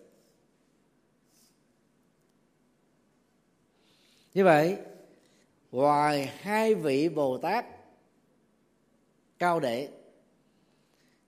Như 4.34 4.44
vậy, 4.44 4.78
ngoài 5.72 6.26
hai 6.26 6.76
vị 6.76 7.10
bồ 7.10 7.38
tát 7.38 7.66
cao 9.40 9.60
đệ, 9.60 9.90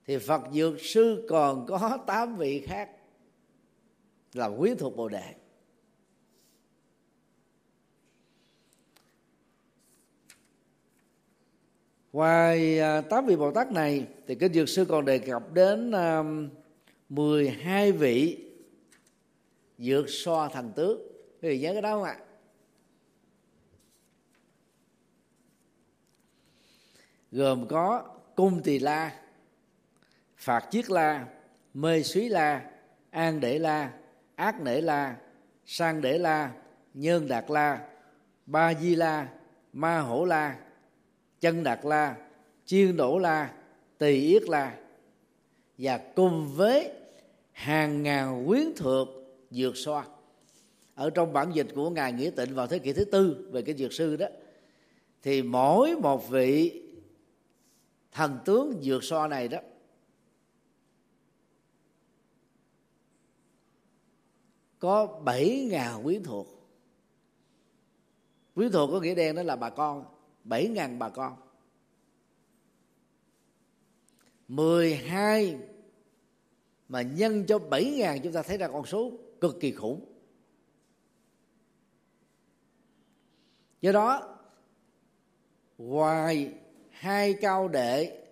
thì 0.06 0.18
phật 0.18 0.42
dược 0.52 0.80
sư 0.80 1.26
còn 1.28 1.66
có 1.66 1.98
tám 2.06 2.36
vị 2.36 2.60
khác 2.66 2.90
là 4.32 4.50
quyến 4.58 4.76
thuộc 4.78 4.96
bồ 4.96 5.08
đề. 5.08 5.34
Ngoài 12.12 12.80
à, 12.80 13.00
tám 13.00 13.26
vị 13.26 13.36
bồ 13.36 13.50
tát 13.50 13.72
này, 13.72 14.06
thì 14.26 14.34
kinh 14.34 14.52
dược 14.52 14.68
sư 14.68 14.84
còn 14.88 15.04
đề 15.04 15.18
cập 15.18 15.52
đến 15.52 15.92
12 17.08 17.92
vị 17.92 18.44
dược 19.78 20.04
so 20.08 20.48
thành 20.48 20.72
tướng 20.76 21.00
quý 21.42 21.48
vị 21.48 21.60
nhớ 21.60 21.72
cái 21.72 21.82
đó 21.82 21.94
không 21.94 22.04
ạ? 22.04 22.18
Gồm 27.32 27.68
có 27.68 28.16
cung 28.36 28.62
tỳ 28.62 28.78
la, 28.78 29.22
phạt 30.36 30.68
chiết 30.70 30.90
la, 30.90 31.26
mê 31.74 32.02
suý 32.02 32.28
la, 32.28 32.70
an 33.10 33.40
để 33.40 33.58
la 33.58 33.92
ác 34.38 34.60
nể 34.60 34.80
la, 34.80 35.16
sang 35.66 36.00
để 36.00 36.18
la, 36.18 36.52
nhơn 36.94 37.28
đạt 37.28 37.44
la, 37.50 37.86
ba 38.46 38.74
di 38.74 38.94
la, 38.94 39.28
ma 39.72 40.00
hổ 40.00 40.24
la, 40.24 40.58
chân 41.40 41.64
đạt 41.64 41.78
la, 41.82 42.16
chiên 42.64 42.96
đổ 42.96 43.18
la, 43.18 43.52
tỳ 43.98 44.26
yết 44.26 44.48
la. 44.48 44.74
Và 45.78 45.98
cùng 45.98 46.48
với 46.56 46.92
hàng 47.52 48.02
ngàn 48.02 48.46
quyến 48.46 48.66
thuộc 48.76 49.08
dược 49.50 49.76
xoa 49.76 50.04
ở 50.94 51.10
trong 51.10 51.32
bản 51.32 51.52
dịch 51.52 51.66
của 51.74 51.90
ngài 51.90 52.12
nghĩa 52.12 52.30
tịnh 52.30 52.54
vào 52.54 52.66
thế 52.66 52.78
kỷ 52.78 52.92
thứ 52.92 53.04
tư 53.04 53.48
về 53.52 53.62
cái 53.62 53.74
dược 53.74 53.92
sư 53.92 54.16
đó, 54.16 54.26
thì 55.22 55.42
mỗi 55.42 55.96
một 55.96 56.28
vị 56.28 56.82
thần 58.12 58.38
tướng 58.44 58.80
dược 58.82 59.04
so 59.04 59.28
này 59.28 59.48
đó 59.48 59.58
có 64.78 65.20
bảy 65.24 65.66
ngàn 65.70 66.04
quyến 66.04 66.22
thuộc. 66.22 66.46
Quyến 68.54 68.70
thuộc 68.72 68.90
có 68.92 69.00
nghĩa 69.00 69.14
đen 69.14 69.34
đó 69.34 69.42
là 69.42 69.56
bà 69.56 69.70
con. 69.70 70.04
Bảy 70.44 70.68
ngàn 70.68 70.98
bà 70.98 71.08
con. 71.08 71.36
mười 74.48 74.94
hai 74.94 75.58
mà 76.88 77.02
nhân 77.02 77.44
cho 77.46 77.58
bảy 77.58 77.84
ngàn 77.84 78.20
chúng 78.22 78.32
ta 78.32 78.42
thấy 78.42 78.58
ra 78.58 78.68
con 78.68 78.86
số 78.86 79.12
cực 79.40 79.60
kỳ 79.60 79.72
khủng. 79.72 80.04
Do 83.80 83.92
đó, 83.92 84.38
ngoài 85.78 86.52
hai 86.90 87.34
cao 87.34 87.68
đệ, 87.68 88.26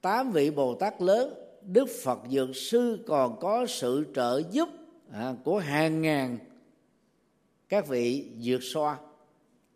tám 0.00 0.32
vị 0.32 0.50
bồ 0.50 0.74
tát 0.74 1.02
lớn, 1.02 1.34
đức 1.62 1.88
phật 2.04 2.18
dược 2.30 2.56
sư 2.56 3.04
còn 3.06 3.40
có 3.40 3.66
sự 3.68 4.06
trợ 4.14 4.42
giúp 4.50 4.68
à, 5.12 5.34
của 5.44 5.58
hàng 5.58 6.02
ngàn 6.02 6.38
các 7.68 7.88
vị 7.88 8.32
dược 8.38 8.62
xoa 8.62 8.98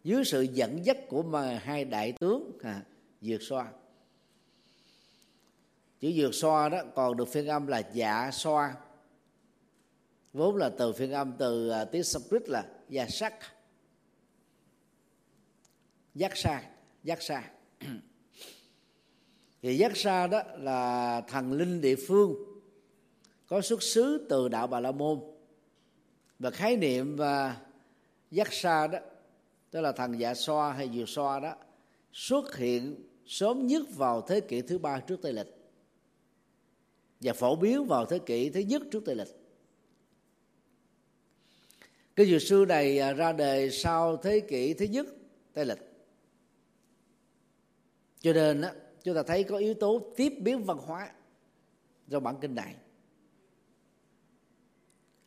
dưới 0.05 0.25
sự 0.25 0.43
dẫn 0.43 0.87
dắt 0.87 0.97
của 1.09 1.23
mà 1.23 1.61
hai 1.65 1.85
đại 1.85 2.13
tướng 2.13 2.59
à, 2.63 2.83
dược 3.21 3.43
xoa. 3.43 3.73
Chữ 6.01 6.13
dược 6.17 6.35
xoa 6.35 6.69
đó 6.69 6.79
còn 6.95 7.17
được 7.17 7.29
phiên 7.29 7.47
âm 7.47 7.67
là 7.67 7.83
dạ 7.93 8.31
xoa 8.33 8.75
vốn 10.33 10.57
là 10.57 10.69
từ 10.79 10.93
phiên 10.93 11.13
âm 11.13 11.33
từ 11.39 11.71
uh, 11.83 11.91
tiếng 11.93 12.05
Sanskrit 12.05 12.49
là 12.49 12.67
gia 12.89 13.07
sắc 13.09 13.35
giác 16.15 16.37
sa 16.37 16.63
giác 17.05 17.23
sa. 17.23 17.51
Thì 19.63 19.77
giác 19.77 19.97
sa 19.97 20.27
đó 20.27 20.43
là 20.59 21.21
thần 21.29 21.53
linh 21.53 21.81
địa 21.81 21.97
phương 22.09 22.46
có 23.47 23.61
xuất 23.61 23.83
xứ 23.83 24.27
từ 24.29 24.49
đạo 24.49 24.67
bà 24.67 24.81
la 24.81 24.93
môn. 24.93 25.21
Và 26.39 26.51
khái 26.51 26.77
niệm 26.77 27.17
và 27.17 27.57
giác 28.31 28.53
sa 28.53 28.87
đó 28.87 28.99
tức 29.71 29.81
là 29.81 29.93
thần 29.93 30.21
dạ 30.21 30.35
xoa 30.35 30.73
hay 30.73 30.91
diều 30.95 31.07
xoa 31.07 31.41
đó 31.41 31.55
xuất 32.13 32.57
hiện 32.57 32.97
sớm 33.27 33.67
nhất 33.67 33.83
vào 33.95 34.21
thế 34.21 34.41
kỷ 34.41 34.63
thứ 34.63 34.79
ba 34.79 35.01
trước 35.01 35.23
tây 35.23 35.33
lịch 35.33 35.57
và 37.21 37.33
phổ 37.33 37.57
biến 37.57 37.85
vào 37.85 38.07
thế 38.07 38.19
kỷ 38.19 38.51
thứ 38.51 38.61
nhất 38.61 38.83
trước 38.91 39.03
tây 39.05 39.15
lịch. 39.15 39.29
Cái 42.17 42.27
dược 42.27 42.43
sư 42.43 42.65
này 42.69 42.99
à, 42.99 43.13
ra 43.13 43.33
đời 43.33 43.71
sau 43.71 44.17
thế 44.17 44.41
kỷ 44.41 44.75
thứ 44.75 44.85
nhất 44.85 45.07
tây 45.53 45.65
lịch. 45.65 45.79
Cho 48.21 48.33
nên 48.33 48.61
đó, 48.61 48.69
chúng 49.03 49.15
ta 49.15 49.23
thấy 49.23 49.45
có 49.45 49.57
yếu 49.57 49.75
tố 49.75 50.13
tiếp 50.17 50.33
biến 50.41 50.65
văn 50.65 50.79
hóa 50.79 51.13
trong 52.11 52.23
bản 52.23 52.37
kinh 52.41 52.55
này 52.55 52.75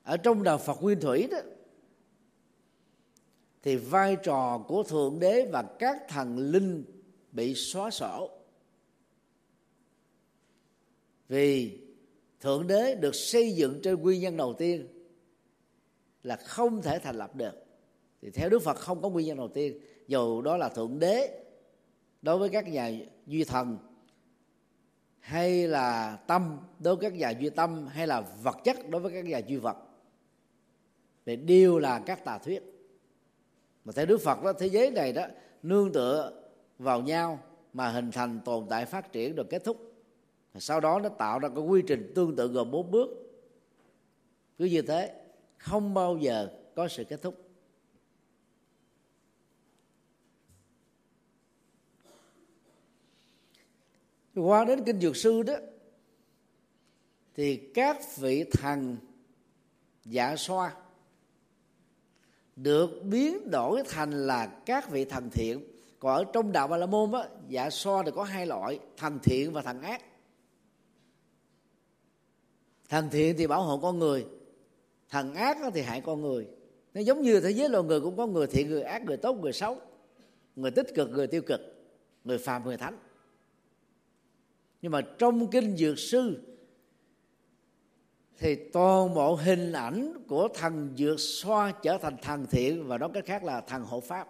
ở 0.09 0.17
trong 0.17 0.43
đạo 0.43 0.57
Phật 0.57 0.81
nguyên 0.81 0.99
thủy 0.99 1.27
đó, 1.31 1.37
thì 3.63 3.75
vai 3.75 4.17
trò 4.23 4.65
của 4.67 4.83
thượng 4.83 5.19
đế 5.19 5.45
và 5.51 5.63
các 5.79 5.97
thần 6.07 6.37
linh 6.37 6.83
bị 7.31 7.55
xóa 7.55 7.89
sổ. 7.89 8.29
Vì 11.27 11.79
thượng 12.39 12.67
đế 12.67 12.95
được 12.95 13.15
xây 13.15 13.51
dựng 13.51 13.79
trên 13.83 14.01
nguyên 14.01 14.21
nhân 14.21 14.37
đầu 14.37 14.53
tiên 14.53 14.87
là 16.23 16.35
không 16.35 16.81
thể 16.81 16.99
thành 16.99 17.15
lập 17.15 17.35
được. 17.35 17.65
Thì 18.21 18.31
theo 18.31 18.49
đức 18.49 18.59
phật 18.59 18.77
không 18.77 19.01
có 19.01 19.09
nguyên 19.09 19.27
nhân 19.27 19.37
đầu 19.37 19.47
tiên. 19.47 19.79
Dù 20.07 20.41
đó 20.41 20.57
là 20.57 20.69
thượng 20.69 20.99
đế 20.99 21.43
đối 22.21 22.37
với 22.37 22.49
các 22.49 22.67
nhà 22.67 22.91
duy 23.27 23.43
thần, 23.43 23.77
hay 25.19 25.67
là 25.67 26.15
tâm 26.27 26.57
đối 26.79 26.95
với 26.95 27.11
các 27.11 27.17
nhà 27.17 27.29
duy 27.29 27.49
tâm, 27.49 27.87
hay 27.87 28.07
là 28.07 28.21
vật 28.43 28.57
chất 28.63 28.89
đối 28.89 29.01
với 29.01 29.11
các 29.11 29.25
nhà 29.25 29.37
duy 29.37 29.55
vật 29.55 29.77
thì 31.29 31.35
đều 31.35 31.79
là 31.79 31.99
các 31.99 32.25
tà 32.25 32.37
thuyết. 32.37 32.63
Mà 33.85 33.93
theo 33.93 34.05
đức 34.05 34.17
phật 34.17 34.43
đó, 34.43 34.53
thế 34.53 34.67
giới 34.67 34.91
này 34.91 35.13
đó, 35.13 35.25
nương 35.63 35.93
tựa 35.93 36.43
vào 36.79 37.01
nhau 37.01 37.43
mà 37.73 37.89
hình 37.91 38.11
thành 38.11 38.39
tồn 38.45 38.65
tại 38.69 38.85
phát 38.85 39.11
triển 39.11 39.35
rồi 39.35 39.45
kết 39.49 39.63
thúc. 39.63 39.93
Sau 40.55 40.79
đó 40.79 40.99
nó 40.99 41.09
tạo 41.09 41.39
ra 41.39 41.49
cái 41.49 41.63
quy 41.63 41.81
trình 41.87 42.11
tương 42.15 42.35
tự 42.35 42.47
gồm 42.47 42.71
bốn 42.71 42.91
bước. 42.91 43.09
Cứ 44.57 44.65
như 44.65 44.81
thế, 44.81 45.21
không 45.57 45.93
bao 45.93 46.17
giờ 46.17 46.49
có 46.75 46.87
sự 46.87 47.03
kết 47.03 47.21
thúc. 47.21 47.49
Qua 54.35 54.65
đến 54.65 54.83
kinh 54.85 54.99
dược 54.99 55.15
sư 55.15 55.43
đó, 55.43 55.55
thì 57.35 57.71
các 57.73 58.17
vị 58.17 58.43
thần 58.51 58.97
dạ 60.05 60.35
xoa 60.35 60.75
được 62.63 63.03
biến 63.03 63.51
đổi 63.51 63.83
thành 63.89 64.27
là 64.27 64.45
các 64.45 64.89
vị 64.89 65.05
thần 65.05 65.29
thiện. 65.29 65.63
Còn 65.99 66.15
ở 66.15 66.23
trong 66.33 66.51
đạo 66.51 66.67
ba 66.67 66.77
la 66.77 66.85
môn 66.85 67.11
á 67.11 67.29
dạ 67.49 67.69
so 67.69 68.03
thì 68.03 68.11
có 68.15 68.23
hai 68.23 68.45
loại, 68.45 68.79
thần 68.97 69.19
thiện 69.23 69.53
và 69.53 69.61
thần 69.61 69.81
ác. 69.81 70.01
Thần 72.89 73.09
thiện 73.09 73.35
thì 73.37 73.47
bảo 73.47 73.63
hộ 73.63 73.77
con 73.77 73.99
người, 73.99 74.25
thần 75.09 75.33
ác 75.33 75.57
thì 75.73 75.81
hại 75.81 76.01
con 76.01 76.21
người. 76.21 76.47
Nó 76.93 77.01
giống 77.01 77.21
như 77.21 77.39
thế 77.39 77.51
giới 77.51 77.69
loài 77.69 77.83
người 77.83 78.01
cũng 78.01 78.17
có 78.17 78.27
người 78.27 78.47
thiện, 78.47 78.69
người 78.69 78.81
ác, 78.81 79.05
người 79.05 79.17
tốt, 79.17 79.33
người 79.33 79.53
xấu. 79.53 79.77
Người 80.55 80.71
tích 80.71 80.95
cực, 80.95 81.09
người 81.09 81.27
tiêu 81.27 81.41
cực, 81.41 81.61
người 82.23 82.37
phàm, 82.37 82.63
người 82.63 82.77
thánh. 82.77 82.97
Nhưng 84.81 84.91
mà 84.91 85.01
trong 85.01 85.47
kinh 85.47 85.77
dược 85.77 85.99
sư 85.99 86.41
thì 88.39 88.55
toàn 88.55 89.13
bộ 89.13 89.35
hình 89.35 89.71
ảnh 89.73 90.13
của 90.27 90.47
thần 90.53 90.93
dược 90.97 91.19
xoa 91.19 91.73
trở 91.81 91.97
thành 91.97 92.17
thần 92.21 92.45
thiện 92.47 92.87
và 92.87 92.97
nói 92.97 93.09
cách 93.13 93.25
khác 93.25 93.43
là 93.43 93.61
thần 93.61 93.83
hộ 93.83 93.99
pháp. 93.99 94.27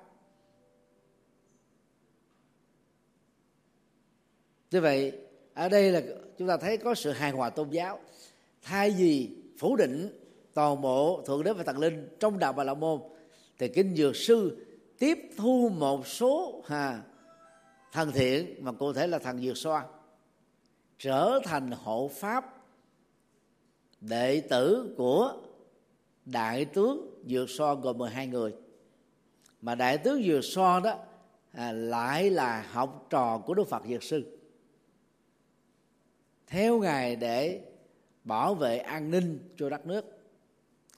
Như 4.72 4.82
vậy 4.82 5.14
ở 5.54 5.70
đây 5.70 5.92
là 5.92 6.02
chúng 6.38 6.48
ta 6.48 6.58
thấy 6.58 6.78
có 6.78 6.96
sự 6.96 7.12
hài 7.12 7.32
hòa 7.32 7.50
tôn 7.50 7.70
giáo. 7.70 8.00
Thay 8.62 8.92
vì 8.92 9.30
phủ 9.58 9.76
định 9.76 10.20
toàn 10.54 10.82
bộ 10.82 11.24
thượng 11.26 11.44
đế 11.44 11.54
và 11.54 11.64
thần 11.64 11.78
linh 11.78 12.08
trong 12.20 12.40
đạo 12.40 12.54
bà 12.54 12.64
la 12.64 12.74
môn 12.74 13.00
thì 13.58 13.68
kinh 13.68 13.96
dược 13.96 14.16
sư 14.16 14.66
tiếp 15.00 15.18
thu 15.38 15.72
một 15.76 16.08
số 16.08 16.64
ha, 16.68 17.02
thần 17.92 18.12
thiện 18.12 18.56
mà 18.60 18.72
cụ 18.72 18.94
thể 18.94 19.08
là 19.08 19.20
thần 19.20 19.42
dược 19.42 19.58
xoa 19.58 19.86
trở 21.00 21.40
thành 21.44 21.72
hộ 21.72 22.12
pháp 22.20 22.59
đệ 24.02 24.42
tử 24.42 24.94
của 24.98 25.38
đại 26.26 26.66
tướng 26.66 27.24
dược 27.26 27.50
so 27.50 27.76
gồm 27.76 27.98
12 27.98 28.28
người. 28.28 28.54
Mà 29.62 29.76
đại 29.76 29.98
tướng 29.98 30.24
dược 30.24 30.44
so 30.44 30.80
đó 30.80 30.98
à, 31.52 31.72
lại 31.72 32.30
là 32.30 32.66
học 32.72 33.08
trò 33.10 33.38
của 33.38 33.54
đức 33.54 33.68
phật 33.68 33.84
dược 33.90 34.04
sư. 34.04 34.38
Theo 36.48 36.80
ngài 36.80 37.16
để 37.16 37.62
bảo 38.24 38.56
vệ 38.56 38.78
an 38.78 39.12
ninh 39.12 39.40
cho 39.58 39.70
đất 39.70 39.86
nước 39.86 40.06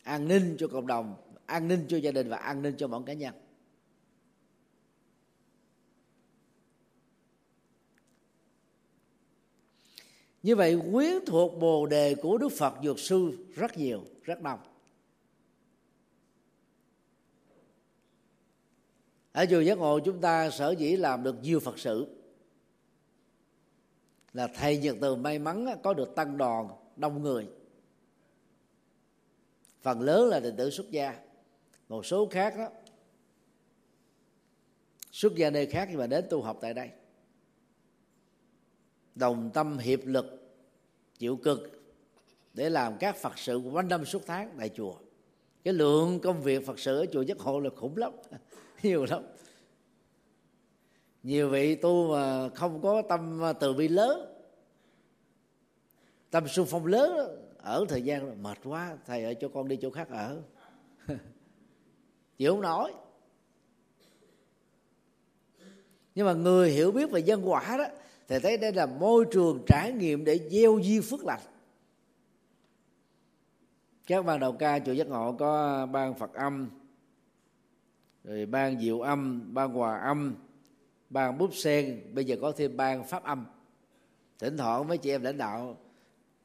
an 0.03 0.27
ninh 0.27 0.55
cho 0.59 0.67
cộng 0.67 0.87
đồng 0.87 1.15
an 1.45 1.67
ninh 1.67 1.85
cho 1.87 1.97
gia 1.97 2.11
đình 2.11 2.29
và 2.29 2.37
an 2.37 2.61
ninh 2.61 2.75
cho 2.77 2.87
mỗi 2.87 3.01
cá 3.05 3.13
nhân. 3.13 3.33
Như 10.43 10.55
vậy, 10.55 10.79
quyến 10.91 11.25
thuộc 11.25 11.59
bồ 11.59 11.85
đề 11.85 12.15
của 12.15 12.37
đức 12.37 12.49
phật 12.49 12.73
dược 12.83 12.99
sư 12.99 13.47
rất 13.55 13.77
nhiều, 13.77 14.03
rất 14.23 14.41
đông. 14.41 14.59
Ở 19.31 19.45
chùa 19.45 19.59
giác 19.59 19.77
ngộ, 19.77 19.99
chúng 19.99 20.21
ta 20.21 20.49
sở 20.49 20.71
dĩ 20.71 20.95
làm 20.95 21.23
được 21.23 21.35
nhiều 21.41 21.59
phật 21.59 21.79
sự 21.79 22.07
là 24.33 24.47
thầy 24.47 24.77
nhật 24.77 24.97
từ 25.01 25.15
may 25.15 25.39
mắn 25.39 25.67
có 25.83 25.93
được 25.93 26.15
tăng 26.15 26.37
đoàn 26.37 26.69
đông 26.95 27.21
người. 27.21 27.47
Phần 29.81 30.01
lớn 30.01 30.29
là 30.29 30.39
đệ 30.39 30.51
tử 30.57 30.69
xuất 30.69 30.91
gia. 30.91 31.19
Một 31.89 32.05
số 32.05 32.27
khác 32.31 32.53
đó 32.57 32.69
xuất 35.11 35.35
gia 35.35 35.49
nơi 35.49 35.65
khác 35.65 35.87
nhưng 35.89 35.99
mà 35.99 36.07
đến 36.07 36.25
tu 36.29 36.41
học 36.41 36.57
tại 36.61 36.73
đây 36.73 36.89
đồng 39.15 39.49
tâm 39.53 39.77
hiệp 39.77 39.99
lực, 40.05 40.53
chịu 41.19 41.37
cực 41.37 41.81
để 42.53 42.69
làm 42.69 42.97
các 42.99 43.15
phật 43.15 43.39
sự 43.39 43.57
quanh 43.57 43.87
năm 43.87 44.05
suốt 44.05 44.21
tháng 44.25 44.55
tại 44.57 44.69
chùa. 44.69 44.95
Cái 45.63 45.73
lượng 45.73 46.19
công 46.19 46.41
việc 46.41 46.65
phật 46.65 46.79
sự 46.79 46.99
ở 46.99 47.05
chùa 47.11 47.21
giác 47.21 47.39
hộ 47.39 47.59
là 47.59 47.69
khủng 47.75 47.97
lắm, 47.97 48.11
nhiều 48.83 49.05
lắm. 49.05 49.23
Nhiều 51.23 51.49
vị 51.49 51.75
tu 51.75 52.11
mà 52.11 52.49
không 52.49 52.81
có 52.81 53.01
tâm 53.09 53.41
từ 53.59 53.73
bi 53.73 53.87
lớn, 53.87 54.33
tâm 56.29 56.47
xung 56.47 56.67
phong 56.67 56.85
lớn, 56.85 57.37
ở 57.57 57.85
thời 57.89 58.01
gian 58.01 58.43
mệt 58.43 58.57
quá, 58.63 58.97
thầy 59.05 59.23
ở 59.23 59.33
cho 59.33 59.47
con 59.47 59.67
đi 59.67 59.77
chỗ 59.81 59.89
khác 59.89 60.09
ở. 60.09 60.41
Chịu 62.37 62.51
không 62.51 62.61
nổi. 62.61 62.91
Nhưng 66.15 66.25
mà 66.25 66.33
người 66.33 66.69
hiểu 66.69 66.91
biết 66.91 67.11
về 67.11 67.21
nhân 67.21 67.49
quả 67.49 67.77
đó 67.77 67.85
thì 68.31 68.39
thấy 68.39 68.57
đây 68.57 68.73
là 68.73 68.85
môi 68.85 69.25
trường 69.31 69.63
trải 69.67 69.91
nghiệm 69.91 70.23
để 70.25 70.39
gieo 70.49 70.77
duyên 70.77 71.01
phước 71.01 71.25
lành. 71.25 71.39
Các 74.07 74.25
ban 74.25 74.39
đầu 74.39 74.51
ca 74.51 74.79
chùa 74.79 74.91
giác 74.91 75.07
ngộ 75.07 75.35
có 75.39 75.85
ban 75.91 76.13
phật 76.13 76.33
âm, 76.33 76.69
rồi 78.23 78.45
ban 78.45 78.79
diệu 78.81 79.01
âm, 79.01 79.53
ban 79.53 79.73
hòa 79.73 79.97
âm, 79.97 80.35
ban 81.09 81.37
búp 81.37 81.49
sen, 81.53 82.01
bây 82.13 82.25
giờ 82.25 82.35
có 82.41 82.51
thêm 82.51 82.77
ban 82.77 83.07
pháp 83.07 83.23
âm. 83.23 83.45
Thỉnh 84.39 84.57
thoảng 84.57 84.87
mấy 84.87 84.97
chị 84.97 85.09
em 85.09 85.21
lãnh 85.21 85.37
đạo 85.37 85.77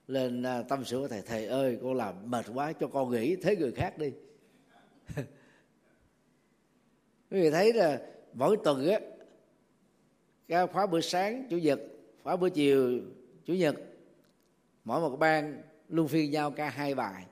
lên 0.06 0.42
à, 0.42 0.62
tâm 0.62 0.84
sự 0.84 1.00
với 1.00 1.08
thầy 1.08 1.22
thầy 1.22 1.46
ơi, 1.46 1.78
con 1.82 1.94
làm 1.94 2.30
mệt 2.30 2.46
quá, 2.54 2.72
cho 2.72 2.86
con 2.86 3.10
nghỉ, 3.10 3.36
thế 3.36 3.56
người 3.56 3.72
khác 3.72 3.98
đi. 3.98 4.12
Quý 7.30 7.40
vị 7.42 7.50
thấy 7.50 7.72
là 7.72 8.00
mỗi 8.32 8.56
tuần 8.64 8.88
á 8.88 9.00
cái 10.48 10.66
khóa 10.66 10.86
buổi 10.86 11.02
sáng 11.02 11.46
chủ 11.50 11.58
nhật, 11.58 11.80
khóa 12.22 12.36
buổi 12.36 12.50
chiều 12.50 13.00
chủ 13.44 13.54
nhật, 13.54 13.76
mỗi 14.84 15.00
một 15.00 15.16
ban 15.16 15.62
luôn 15.88 16.08
phiên 16.08 16.30
nhau 16.30 16.50
ca 16.50 16.68
hai 16.68 16.94
bài. 16.94 17.26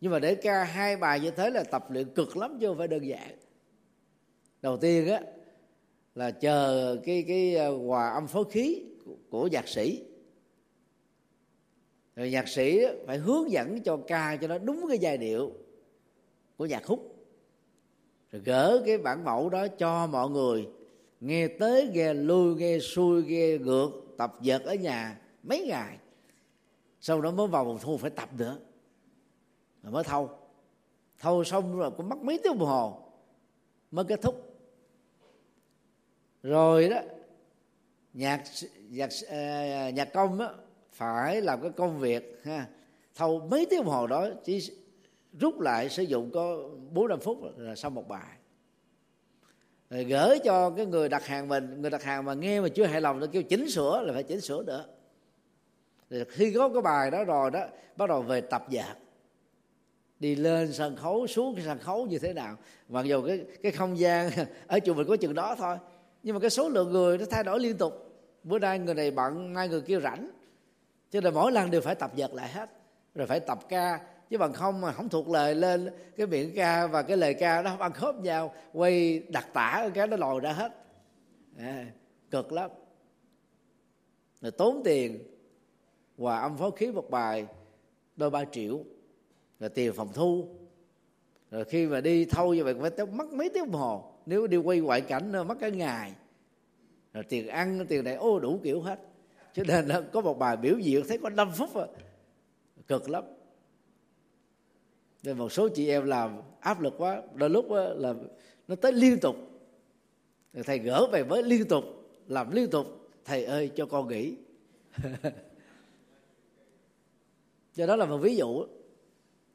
Nhưng 0.00 0.12
mà 0.12 0.18
để 0.18 0.34
ca 0.34 0.64
hai 0.64 0.96
bài 0.96 1.20
như 1.20 1.30
thế 1.30 1.50
là 1.50 1.64
tập 1.64 1.90
luyện 1.90 2.14
cực 2.14 2.36
lắm 2.36 2.58
chứ 2.60 2.66
không 2.66 2.78
phải 2.78 2.88
đơn 2.88 3.06
giản. 3.06 3.36
Đầu 4.62 4.76
tiên 4.76 5.06
á, 5.06 5.20
là 6.14 6.30
chờ 6.30 6.96
cái 7.04 7.24
cái 7.28 7.56
ờ, 7.56 7.76
hòa 7.76 8.10
âm 8.10 8.26
phối 8.26 8.44
khí 8.50 8.84
của 9.30 9.46
nhạc 9.46 9.68
sĩ. 9.68 10.04
Rồi 12.16 12.30
nhạc 12.30 12.48
sĩ 12.48 12.80
phải 13.06 13.18
hướng 13.18 13.50
dẫn 13.50 13.82
cho 13.82 13.98
ca 14.06 14.36
cho 14.36 14.48
nó 14.48 14.58
đúng 14.58 14.84
cái 14.88 14.98
giai 14.98 15.18
điệu 15.18 15.52
của 16.56 16.66
nhạc 16.66 16.82
khúc. 16.84 17.26
Rồi 18.32 18.42
gỡ 18.44 18.82
cái 18.86 18.98
bản 18.98 19.24
mẫu 19.24 19.48
đó 19.48 19.66
cho 19.68 20.06
mọi 20.06 20.30
người 20.30 20.66
nghe 21.20 21.48
tới 21.48 21.90
nghe 21.92 22.14
lui 22.14 22.54
nghe 22.54 22.78
xuôi 22.78 23.24
nghe 23.24 23.58
ngược 23.58 23.90
tập 24.18 24.34
dượt 24.42 24.62
ở 24.62 24.74
nhà 24.74 25.20
mấy 25.42 25.66
ngày. 25.66 25.98
Sau 27.00 27.20
đó 27.20 27.30
mới 27.30 27.46
vào 27.46 27.64
một 27.64 27.78
thu 27.80 27.96
phải 27.98 28.10
tập 28.10 28.28
nữa. 28.38 28.58
Rồi 29.82 29.92
mới 29.92 30.04
thâu. 30.04 30.30
Thâu 31.18 31.44
xong 31.44 31.78
rồi 31.78 31.90
cũng 31.90 32.08
mất 32.08 32.18
mấy 32.18 32.40
tiếng 32.44 32.58
đồng 32.58 32.68
hồ 32.68 33.02
mới 33.90 34.04
kết 34.04 34.22
thúc. 34.22 34.48
Rồi 36.42 36.88
đó 36.88 37.00
nhạc 38.12 38.44
nhạc 38.88 39.10
à, 39.28 39.90
nhạc 39.90 40.12
công 40.12 40.38
đó, 40.38 40.54
phải 40.92 41.40
làm 41.40 41.62
cái 41.62 41.70
công 41.70 41.98
việc 41.98 42.40
ha. 42.44 42.66
Thâu 43.14 43.40
mấy 43.40 43.66
tiếng 43.70 43.78
đồng 43.78 43.92
hồ 43.92 44.06
đó 44.06 44.28
chỉ 44.44 44.70
rút 45.40 45.60
lại 45.60 45.88
sử 45.88 46.02
dụng 46.02 46.30
có 46.30 46.68
bốn 46.92 47.08
năm 47.08 47.20
phút 47.20 47.38
là 47.56 47.74
xong 47.74 47.94
một 47.94 48.08
bài 48.08 48.37
rồi 49.90 50.04
gửi 50.04 50.38
cho 50.44 50.70
cái 50.70 50.86
người 50.86 51.08
đặt 51.08 51.26
hàng 51.26 51.48
mình, 51.48 51.80
người 51.80 51.90
đặt 51.90 52.02
hàng 52.02 52.24
mà 52.24 52.34
nghe 52.34 52.60
mà 52.60 52.68
chưa 52.68 52.86
hài 52.86 53.00
lòng 53.00 53.20
nó 53.20 53.26
kêu 53.32 53.42
chỉnh 53.42 53.70
sửa 53.70 54.02
là 54.02 54.12
phải 54.12 54.22
chỉnh 54.22 54.40
sửa 54.40 54.62
nữa. 54.62 54.84
Rồi 56.10 56.24
khi 56.24 56.52
có 56.52 56.68
cái 56.68 56.82
bài 56.82 57.10
đó 57.10 57.24
rồi 57.24 57.50
đó, 57.50 57.66
bắt 57.96 58.08
đầu 58.08 58.22
về 58.22 58.40
tập 58.40 58.64
dạc 58.72 58.96
đi 60.20 60.34
lên 60.34 60.72
sân 60.72 60.96
khấu, 60.96 61.26
xuống 61.26 61.54
cái 61.54 61.64
sân 61.64 61.78
khấu 61.78 62.06
như 62.06 62.18
thế 62.18 62.32
nào. 62.32 62.56
Mặc 62.88 63.04
dù 63.04 63.26
cái 63.26 63.44
cái 63.62 63.72
không 63.72 63.98
gian 63.98 64.30
ở 64.66 64.78
chùa 64.84 64.94
mình 64.94 65.06
có 65.08 65.16
chừng 65.16 65.34
đó 65.34 65.54
thôi, 65.58 65.76
nhưng 66.22 66.34
mà 66.34 66.40
cái 66.40 66.50
số 66.50 66.68
lượng 66.68 66.92
người 66.92 67.18
nó 67.18 67.24
thay 67.30 67.44
đổi 67.44 67.60
liên 67.60 67.76
tục. 67.76 67.92
Bữa 68.42 68.58
nay 68.58 68.78
người 68.78 68.94
này 68.94 69.10
bận, 69.10 69.52
nay 69.52 69.68
người 69.68 69.80
kia 69.80 70.00
rảnh. 70.00 70.30
Cho 71.10 71.20
nên 71.20 71.34
mỗi 71.34 71.52
lần 71.52 71.70
đều 71.70 71.80
phải 71.80 71.94
tập 71.94 72.12
dượt 72.16 72.34
lại 72.34 72.48
hết. 72.48 72.70
Rồi 73.14 73.26
phải 73.26 73.40
tập 73.40 73.58
ca 73.68 74.00
chứ 74.30 74.38
bằng 74.38 74.52
không 74.52 74.80
mà 74.80 74.92
không 74.92 75.08
thuộc 75.08 75.28
lời 75.28 75.54
lên 75.54 75.90
cái 76.16 76.26
miệng 76.26 76.52
ca 76.56 76.86
và 76.86 77.02
cái 77.02 77.16
lời 77.16 77.34
ca 77.34 77.62
nó 77.62 77.70
không 77.70 77.80
ăn 77.80 77.92
khớp 77.92 78.20
nhau 78.20 78.54
quay 78.72 79.18
đặc 79.18 79.46
tả 79.52 79.90
cái 79.94 80.06
nó 80.06 80.16
lòi 80.16 80.40
ra 80.40 80.52
hết. 80.52 80.72
À, 81.58 81.86
cực 82.30 82.52
lắm. 82.52 82.70
Rồi 84.40 84.52
tốn 84.52 84.82
tiền 84.84 85.18
hòa 86.18 86.40
âm 86.40 86.56
phối 86.56 86.70
khí 86.76 86.92
một 86.92 87.10
bài 87.10 87.46
đôi 88.16 88.30
ba 88.30 88.44
triệu. 88.44 88.84
Rồi 89.60 89.70
tiền 89.70 89.92
phòng 89.92 90.12
thu. 90.14 90.48
Rồi 91.50 91.64
khi 91.64 91.86
mà 91.86 92.00
đi 92.00 92.24
thâu 92.24 92.54
như 92.54 92.64
vậy 92.64 92.74
phải 92.80 93.06
mất 93.06 93.32
mấy 93.32 93.50
tiếng 93.54 93.64
đồng 93.64 93.80
hồ. 93.80 94.12
Nếu 94.26 94.46
đi 94.46 94.56
quay 94.56 94.80
ngoại 94.80 95.00
cảnh 95.00 95.32
mất 95.48 95.58
cả 95.60 95.68
ngày. 95.68 96.12
Rồi 97.12 97.24
tiền 97.24 97.48
ăn 97.48 97.86
tiền 97.88 98.04
này 98.04 98.14
ô 98.14 98.38
đủ 98.38 98.60
kiểu 98.62 98.80
hết. 98.80 98.98
Cho 99.52 99.62
nên 99.68 99.86
là 99.86 100.00
có 100.12 100.20
một 100.20 100.38
bài 100.38 100.56
biểu 100.56 100.78
diễn 100.78 101.04
thấy 101.08 101.18
có 101.18 101.30
5 101.30 101.50
phút 101.52 101.74
à. 101.74 101.86
cực 102.88 103.10
lắm 103.10 103.24
nên 105.28 105.38
một 105.38 105.52
số 105.52 105.68
chị 105.68 105.88
em 105.88 106.04
làm 106.04 106.40
áp 106.60 106.80
lực 106.80 106.94
quá 106.98 107.22
đôi 107.34 107.50
lúc 107.50 107.66
là 107.96 108.14
nó 108.68 108.74
tới 108.74 108.92
liên 108.92 109.20
tục. 109.20 109.36
Thầy 110.64 110.78
gỡ 110.78 111.06
về 111.12 111.24
mới 111.24 111.42
liên 111.42 111.68
tục 111.68 111.84
làm 112.26 112.50
liên 112.50 112.70
tục 112.70 112.86
thầy 113.24 113.44
ơi 113.44 113.70
cho 113.76 113.86
con 113.86 114.08
nghỉ. 114.08 114.34
Cho 117.74 117.86
đó 117.86 117.96
là 117.96 118.06
một 118.06 118.18
ví 118.18 118.36
dụ 118.36 118.66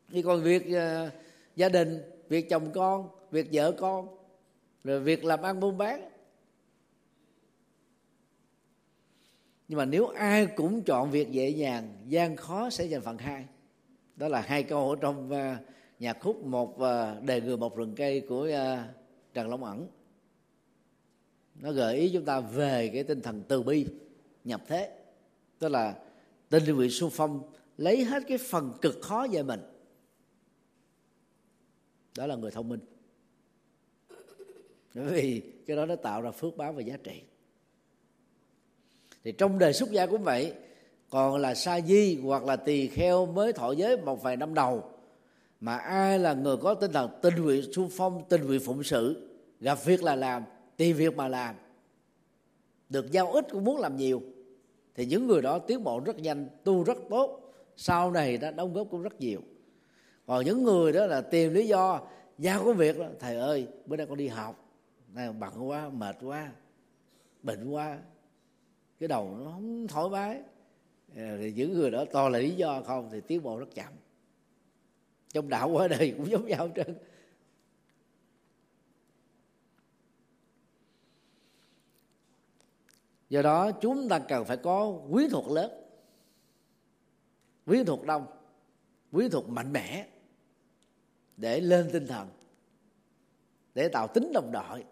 như 0.10 0.24
còn 0.24 0.44
việc 0.44 0.64
uh, 0.68 1.12
gia 1.56 1.70
đình 1.70 2.02
việc 2.30 2.50
chồng 2.50 2.72
con 2.74 3.10
việc 3.32 3.48
vợ 3.52 3.72
con 3.72 4.08
rồi 4.84 5.00
việc 5.00 5.26
làm 5.26 5.42
ăn 5.42 5.60
buôn 5.60 5.78
bán. 5.78 6.10
Nhưng 9.68 9.78
mà 9.78 9.86
nếu 9.86 10.08
ai 10.08 10.46
cũng 10.46 10.82
chọn 10.82 11.12
việc 11.12 11.32
dễ 11.32 11.50
dàng 11.50 11.94
gian 12.08 12.36
khó 12.36 12.70
sẽ 12.70 12.88
giành 12.88 13.02
phần 13.02 13.18
hai 13.18 13.46
đó 14.16 14.28
là 14.28 14.42
hai 14.42 14.64
câu 14.64 14.90
ở 14.90 14.96
trong 15.02 15.32
uh, 15.32 15.68
nhạc 16.00 16.18
khúc 16.20 16.44
một 16.44 16.76
uh, 16.76 17.24
đề 17.24 17.42
người 17.42 17.58
một 17.58 17.78
rừng 17.78 17.96
cây 17.96 18.26
của 18.30 18.48
uh, 18.48 18.80
trần 19.34 19.50
long 19.50 19.64
ẩn. 19.64 19.88
Nó 21.56 21.72
gợi 21.72 21.98
ý 21.98 22.10
chúng 22.14 22.26
ta 22.26 22.40
về 22.40 22.90
cái 22.94 23.04
tinh 23.04 23.22
thần 23.22 23.44
từ 23.48 23.64
bi 23.64 23.88
nhập 24.44 24.62
thế. 24.68 24.98
Tức 25.60 25.68
là 25.68 25.96
tinh 26.50 26.76
vị 26.76 26.90
xung 26.90 27.10
phong 27.10 27.52
lấy 27.78 28.04
hết 28.04 28.24
cái 28.28 28.38
phần 28.38 28.74
cực 28.82 29.02
khó 29.02 29.28
về 29.32 29.44
mình. 29.44 29.62
Đó 32.18 32.28
là 32.28 32.36
người 32.36 32.52
thông 32.52 32.70
minh. 32.70 32.80
Bởi 34.96 35.06
vì 35.06 35.42
cái 35.66 35.78
đó 35.78 35.86
nó 35.86 35.96
tạo 35.96 36.22
ra 36.22 36.32
phước 36.32 36.58
báo 36.58 36.74
và 36.74 36.82
giá 36.82 36.98
trị. 37.04 37.22
Thì 39.24 39.32
trong 39.32 39.60
đời 39.60 39.74
xuất 39.74 39.92
gia 39.92 40.06
cũng 40.06 40.24
vậy 40.24 40.54
còn 41.14 41.38
là 41.38 41.56
sa 41.56 41.82
di 41.82 42.20
hoặc 42.24 42.44
là 42.44 42.56
tỳ 42.56 42.88
kheo 42.88 43.26
mới 43.26 43.54
thọ 43.54 43.72
giới 43.72 43.98
một 43.98 44.24
vài 44.24 44.38
năm 44.38 44.54
đầu. 44.54 44.84
Mà 45.60 45.78
ai 45.78 46.20
là 46.20 46.34
người 46.34 46.58
có 46.58 46.74
tinh 46.74 46.92
thần 46.92 47.10
tinh 47.22 47.36
nguyện 47.36 47.74
xung 47.74 47.90
phong 47.92 48.24
tinh 48.30 48.42
nguyện 48.42 48.62
phụng 48.66 48.84
sự, 48.84 49.30
gặp 49.60 49.86
việc 49.86 50.04
là 50.04 50.16
làm, 50.16 50.44
tìm 50.78 50.98
việc 50.98 51.16
mà 51.16 51.28
làm, 51.28 51.56
được 52.90 53.12
giao 53.12 53.32
ít 53.32 53.46
cũng 53.52 53.64
muốn 53.64 53.80
làm 53.80 53.98
nhiều, 53.98 54.22
thì 54.96 55.06
những 55.06 55.28
người 55.28 55.42
đó 55.42 55.60
tiến 55.60 55.84
bộ 55.84 56.02
rất 56.06 56.20
nhanh, 56.20 56.48
tu 56.64 56.84
rất 56.84 56.98
tốt, 57.10 57.54
sau 57.78 58.12
này 58.12 58.38
đã 58.38 58.52
đóng 58.52 58.74
góp 58.74 58.88
cũng 58.92 59.02
rất 59.02 59.20
nhiều. 59.20 59.42
Còn 60.26 60.46
những 60.46 60.64
người 60.64 60.92
đó 60.94 61.06
là 61.06 61.22
tìm 61.22 61.54
lý 61.54 61.68
do, 61.68 62.02
giao 62.38 62.64
công 62.64 62.78
việc 62.78 63.00
đó, 63.00 63.06
thầy 63.20 63.38
ơi, 63.38 63.68
bữa 63.86 63.98
nay 63.98 64.06
con 64.10 64.18
đi 64.18 64.28
học 64.28 64.66
này 65.14 65.32
bận 65.32 65.70
quá, 65.70 65.90
mệt 65.90 66.16
quá, 66.22 66.52
bệnh 67.44 67.70
quá, 67.70 67.98
cái 69.00 69.08
đầu 69.08 69.38
nó 69.46 69.52
không 69.52 69.88
thoải 69.88 70.10
mái. 70.10 70.42
Ờ, 71.16 71.38
thì 71.38 71.52
những 71.52 71.74
người 71.74 71.92
đó 71.92 72.06
to 72.12 72.30
là 72.30 72.40
lý 72.40 72.56
do 72.56 72.82
không 72.82 73.10
thì 73.12 73.22
tiến 73.22 73.44
bộ 73.44 73.60
rất 73.60 73.76
chậm. 73.76 73.94
Trong 75.30 75.50
đạo 75.50 75.70
qua 75.70 75.88
đời 75.88 76.14
cũng 76.18 76.30
giống 76.30 76.46
nhau 76.46 76.70
trơn. 76.76 76.96
Do 83.30 83.42
đó 83.42 83.72
chúng 83.72 84.10
ta 84.10 84.20
cần 84.20 84.46
phải 84.46 84.58
có 84.58 85.02
quý 85.10 85.28
thuật 85.30 85.46
lớn, 85.48 85.72
quý 87.66 87.84
thuật 87.84 88.00
đông, 88.06 88.26
quý 89.12 89.30
thuật 89.30 89.46
mạnh 89.48 89.74
mẽ 89.74 90.08
để 91.38 91.62
lên 91.62 91.90
tinh 91.94 92.08
thần, 92.08 92.30
để 93.76 93.88
tạo 93.88 94.08
tính 94.08 94.32
đồng 94.34 94.52
đội, 94.52 94.86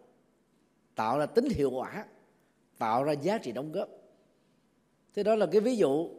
tạo 0.96 1.20
ra 1.20 1.26
tính 1.26 1.50
hiệu 1.50 1.72
quả, 1.72 2.06
tạo 2.78 3.04
ra 3.04 3.14
giá 3.14 3.38
trị 3.38 3.52
đóng 3.52 3.72
góp 3.72 3.90
thế 5.16 5.24
đó 5.24 5.36
là 5.36 5.46
cái 5.46 5.62
ví 5.62 5.76
dụ, 5.76 6.10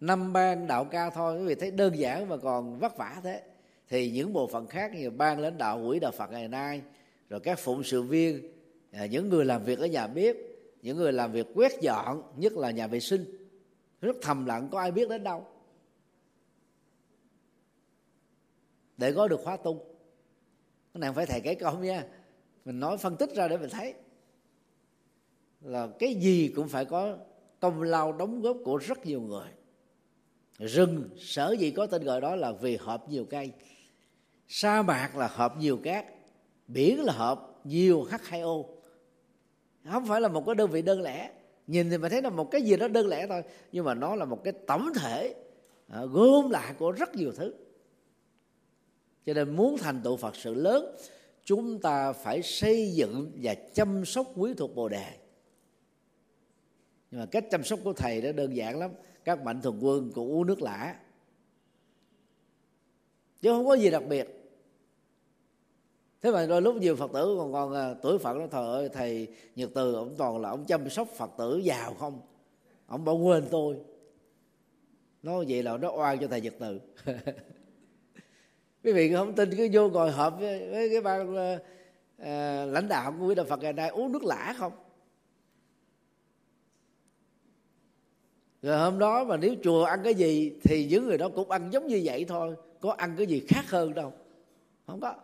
năm 0.00 0.32
ban 0.32 0.66
đạo 0.66 0.84
ca 0.84 1.10
thôi, 1.10 1.40
quý 1.40 1.46
vị 1.46 1.54
thấy 1.54 1.70
đơn 1.70 1.98
giản 1.98 2.28
mà 2.28 2.36
còn 2.36 2.78
vất 2.78 2.96
vả 2.96 3.20
thế. 3.22 3.42
Thì 3.88 4.10
những 4.10 4.32
bộ 4.32 4.46
phận 4.46 4.66
khác 4.66 4.92
như 4.94 5.10
ban 5.10 5.40
lãnh 5.40 5.58
đạo 5.58 5.82
quỹ 5.88 5.98
đạo 5.98 6.12
phật 6.12 6.30
ngày 6.30 6.48
nay, 6.48 6.82
rồi 7.28 7.40
các 7.40 7.58
phụng 7.58 7.82
sự 7.82 8.02
viên 8.02 8.52
à, 8.92 9.06
những 9.06 9.28
người 9.28 9.44
làm 9.44 9.64
việc 9.64 9.78
ở 9.78 9.86
nhà 9.86 10.06
bếp, 10.06 10.36
những 10.82 10.96
người 10.96 11.12
làm 11.12 11.32
việc 11.32 11.46
quét 11.54 11.72
dọn, 11.80 12.22
nhất 12.36 12.52
là 12.52 12.70
nhà 12.70 12.86
vệ 12.86 13.00
sinh, 13.00 13.24
rất 14.00 14.16
thầm 14.22 14.46
lặng, 14.46 14.68
có 14.72 14.80
ai 14.80 14.90
biết 14.92 15.08
đến 15.08 15.24
đâu. 15.24 15.46
Để 18.96 19.12
có 19.12 19.28
được 19.28 19.40
khóa 19.44 19.56
tu. 19.56 19.74
Cái 20.94 21.00
này 21.00 21.12
phải 21.12 21.26
thầy 21.26 21.40
cái 21.40 21.54
công 21.54 21.82
nha. 21.82 22.06
Mình 22.64 22.80
nói 22.80 22.98
phân 22.98 23.16
tích 23.16 23.34
ra 23.34 23.48
để 23.48 23.58
mình 23.58 23.70
thấy. 23.70 23.94
Là 25.60 25.88
cái 25.98 26.14
gì 26.14 26.52
cũng 26.56 26.68
phải 26.68 26.84
có 26.84 27.16
công 27.60 27.82
lao 27.82 28.12
đóng 28.12 28.42
góp 28.42 28.56
của 28.64 28.76
rất 28.76 29.06
nhiều 29.06 29.20
người. 29.20 29.48
Rừng 30.58 31.08
sở 31.18 31.56
dĩ 31.58 31.70
có 31.70 31.86
tên 31.86 32.04
gọi 32.04 32.20
đó 32.20 32.36
là 32.36 32.52
vì 32.52 32.76
hợp 32.76 33.08
nhiều 33.08 33.26
cây. 33.30 33.52
Sa 34.48 34.82
mạc 34.82 35.16
là 35.16 35.26
hợp 35.26 35.56
nhiều 35.58 35.76
cát 35.76 36.06
biển 36.66 37.04
là 37.04 37.12
hợp 37.12 37.60
nhiều 37.64 38.06
H2O 38.10 38.64
không 39.84 40.06
phải 40.06 40.20
là 40.20 40.28
một 40.28 40.46
cái 40.46 40.54
đơn 40.54 40.70
vị 40.70 40.82
đơn 40.82 41.02
lẻ. 41.02 41.30
Nhìn 41.66 41.90
thì 41.90 41.98
mình 41.98 42.10
thấy 42.10 42.22
là 42.22 42.30
một 42.30 42.50
cái 42.50 42.62
gì 42.62 42.76
đó 42.76 42.88
đơn 42.88 43.08
lẻ 43.08 43.26
thôi 43.26 43.42
nhưng 43.72 43.84
mà 43.84 43.94
nó 43.94 44.14
là 44.14 44.24
một 44.24 44.44
cái 44.44 44.52
tổng 44.66 44.88
thể 44.94 45.34
à, 45.88 46.04
gom 46.04 46.50
lại 46.50 46.74
của 46.78 46.92
rất 46.92 47.14
nhiều 47.14 47.32
thứ. 47.36 47.54
Cho 49.26 49.34
nên 49.34 49.56
muốn 49.56 49.78
thành 49.78 50.00
tựu 50.04 50.16
phật 50.16 50.36
sự 50.36 50.54
lớn 50.54 50.96
chúng 51.44 51.80
ta 51.80 52.12
phải 52.12 52.42
xây 52.42 52.92
dựng 52.92 53.32
và 53.42 53.54
chăm 53.54 54.04
sóc 54.04 54.26
quý 54.36 54.54
thuộc 54.54 54.74
bồ 54.74 54.88
đề 54.88 55.06
nhưng 57.10 57.20
mà 57.20 57.26
cách 57.26 57.44
chăm 57.50 57.64
sóc 57.64 57.78
của 57.84 57.92
thầy 57.92 58.20
đó 58.20 58.32
đơn 58.32 58.56
giản 58.56 58.78
lắm. 58.78 58.90
Các 59.24 59.42
mạnh 59.42 59.62
thường 59.62 59.78
quân 59.80 60.10
cũng 60.14 60.32
uống 60.32 60.46
nước 60.46 60.62
lã. 60.62 60.96
Chứ 63.40 63.50
không 63.52 63.66
có 63.66 63.74
gì 63.74 63.90
đặc 63.90 64.02
biệt. 64.08 64.36
Thế 66.22 66.30
mà 66.30 66.46
đôi 66.46 66.62
lúc 66.62 66.76
nhiều 66.76 66.96
phật 66.96 67.12
tử 67.12 67.36
còn 67.38 67.52
còn 67.52 67.74
à, 67.74 67.94
tuổi 68.02 68.18
phật 68.18 68.36
nó 68.36 68.46
thờ 68.46 68.72
ơi 68.74 68.88
thầy 68.92 69.28
nhật 69.56 69.70
từ 69.74 69.94
ông 69.94 70.14
toàn 70.18 70.40
là 70.40 70.50
ông 70.50 70.64
chăm 70.64 70.90
sóc 70.90 71.08
phật 71.08 71.30
tử 71.38 71.56
giàu 71.56 71.94
không? 71.94 72.20
Ông 72.86 73.04
bỏ 73.04 73.12
quên 73.12 73.44
tôi. 73.50 73.76
Nó 75.22 75.44
vậy 75.48 75.62
là 75.62 75.76
nó 75.76 75.92
oan 75.92 76.18
cho 76.18 76.28
thầy 76.28 76.40
nhật 76.40 76.54
từ. 76.58 76.80
Quý 78.84 78.92
vị 78.92 79.14
không 79.14 79.34
tin 79.34 79.56
cứ 79.56 79.68
vô 79.72 79.88
ngồi 79.88 80.10
họp 80.10 80.40
với, 80.40 80.70
với 80.70 80.88
cái 80.90 81.00
ban 81.00 81.32
uh, 81.32 82.72
lãnh 82.72 82.88
đạo 82.88 83.14
của 83.18 83.26
quý 83.26 83.34
đạo 83.34 83.46
phật 83.48 83.60
ngày 83.62 83.72
nay 83.72 83.88
uống 83.88 84.12
nước 84.12 84.24
lã 84.24 84.54
không? 84.58 84.72
Rồi 88.62 88.78
hôm 88.78 88.98
đó 88.98 89.24
mà 89.24 89.36
nếu 89.36 89.54
chùa 89.62 89.84
ăn 89.84 90.00
cái 90.04 90.14
gì 90.14 90.52
thì 90.64 90.86
những 90.86 91.06
người 91.06 91.18
đó 91.18 91.28
cũng 91.28 91.50
ăn 91.50 91.70
giống 91.72 91.86
như 91.86 92.00
vậy 92.04 92.24
thôi, 92.28 92.56
có 92.80 92.92
ăn 92.92 93.14
cái 93.16 93.26
gì 93.26 93.42
khác 93.48 93.70
hơn 93.70 93.94
đâu. 93.94 94.12
Không 94.86 95.00
có. 95.00 95.14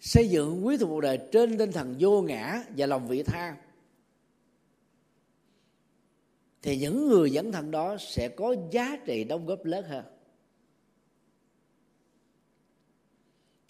Xây 0.00 0.28
dựng 0.28 0.66
quý 0.66 0.76
thuộc 0.76 0.90
bồ 0.90 1.00
đề 1.00 1.28
trên 1.32 1.58
tinh 1.58 1.72
thần 1.72 1.96
vô 1.98 2.22
ngã 2.22 2.64
và 2.76 2.86
lòng 2.86 3.08
vị 3.08 3.22
tha. 3.22 3.56
Thì 6.62 6.76
những 6.76 7.08
người 7.08 7.30
dẫn 7.30 7.52
thân 7.52 7.70
đó 7.70 7.96
sẽ 7.98 8.28
có 8.36 8.54
giá 8.70 8.96
trị 9.06 9.24
đóng 9.24 9.46
góp 9.46 9.64
lớn 9.64 9.84
hơn. 9.84 10.04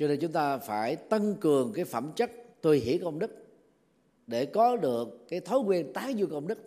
Cho 0.01 0.09
nên 0.09 0.21
chúng 0.21 0.33
ta 0.33 0.59
phải 0.59 0.97
tăng 0.97 1.35
cường 1.41 1.73
cái 1.73 1.85
phẩm 1.85 2.13
chất 2.17 2.31
tùy 2.61 2.79
hiểu 2.79 2.99
công 3.03 3.19
đức 3.19 3.31
để 4.27 4.47
có 4.47 4.77
được 4.77 5.29
cái 5.29 5.41
thói 5.41 5.59
quen 5.59 5.93
tái 5.95 6.15
dương 6.15 6.31
công 6.31 6.47
đức, 6.47 6.59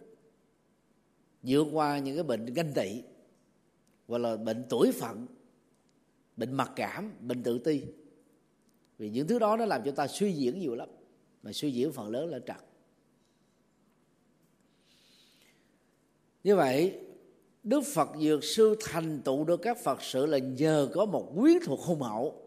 vượt 1.44 1.68
qua 1.72 2.00
những 2.00 2.16
cái 2.16 2.24
bệnh 2.24 2.46
ganh 2.46 2.74
tị, 2.74 3.04
hoặc 4.08 4.18
là 4.18 4.38
bệnh 4.38 4.66
tuổi 4.70 4.92
phận, 4.92 5.28
bệnh 6.38 6.54
mặc 6.54 6.72
cảm, 6.76 7.12
bệnh 7.22 7.44
tự 7.44 7.60
ti. 7.60 7.82
Vì 8.98 9.10
những 9.10 9.28
thứ 9.28 9.40
đó 9.40 9.58
nó 9.58 9.66
làm 9.66 9.82
cho 9.86 9.92
ta 9.92 10.08
suy 10.08 10.34
diễn 10.34 10.60
nhiều 10.60 10.76
lắm, 10.76 10.90
mà 11.44 11.52
suy 11.54 11.72
diễn 11.72 11.92
phần 11.92 12.10
lớn 12.10 12.30
là 12.30 12.40
trật. 12.40 12.66
Như 16.44 16.56
vậy, 16.56 17.00
đức 17.64 17.82
phật 17.94 18.10
dược 18.22 18.44
sư 18.44 18.76
thành 18.82 19.22
tựu 19.26 19.46
được 19.46 19.62
các 19.62 19.78
phật 19.84 20.02
sự 20.02 20.26
là 20.26 20.38
nhờ 20.38 20.90
có 20.94 21.06
một 21.06 21.34
quyến 21.36 21.58
thuộc 21.66 21.80
hùng 21.80 22.02
hậu 22.02 22.43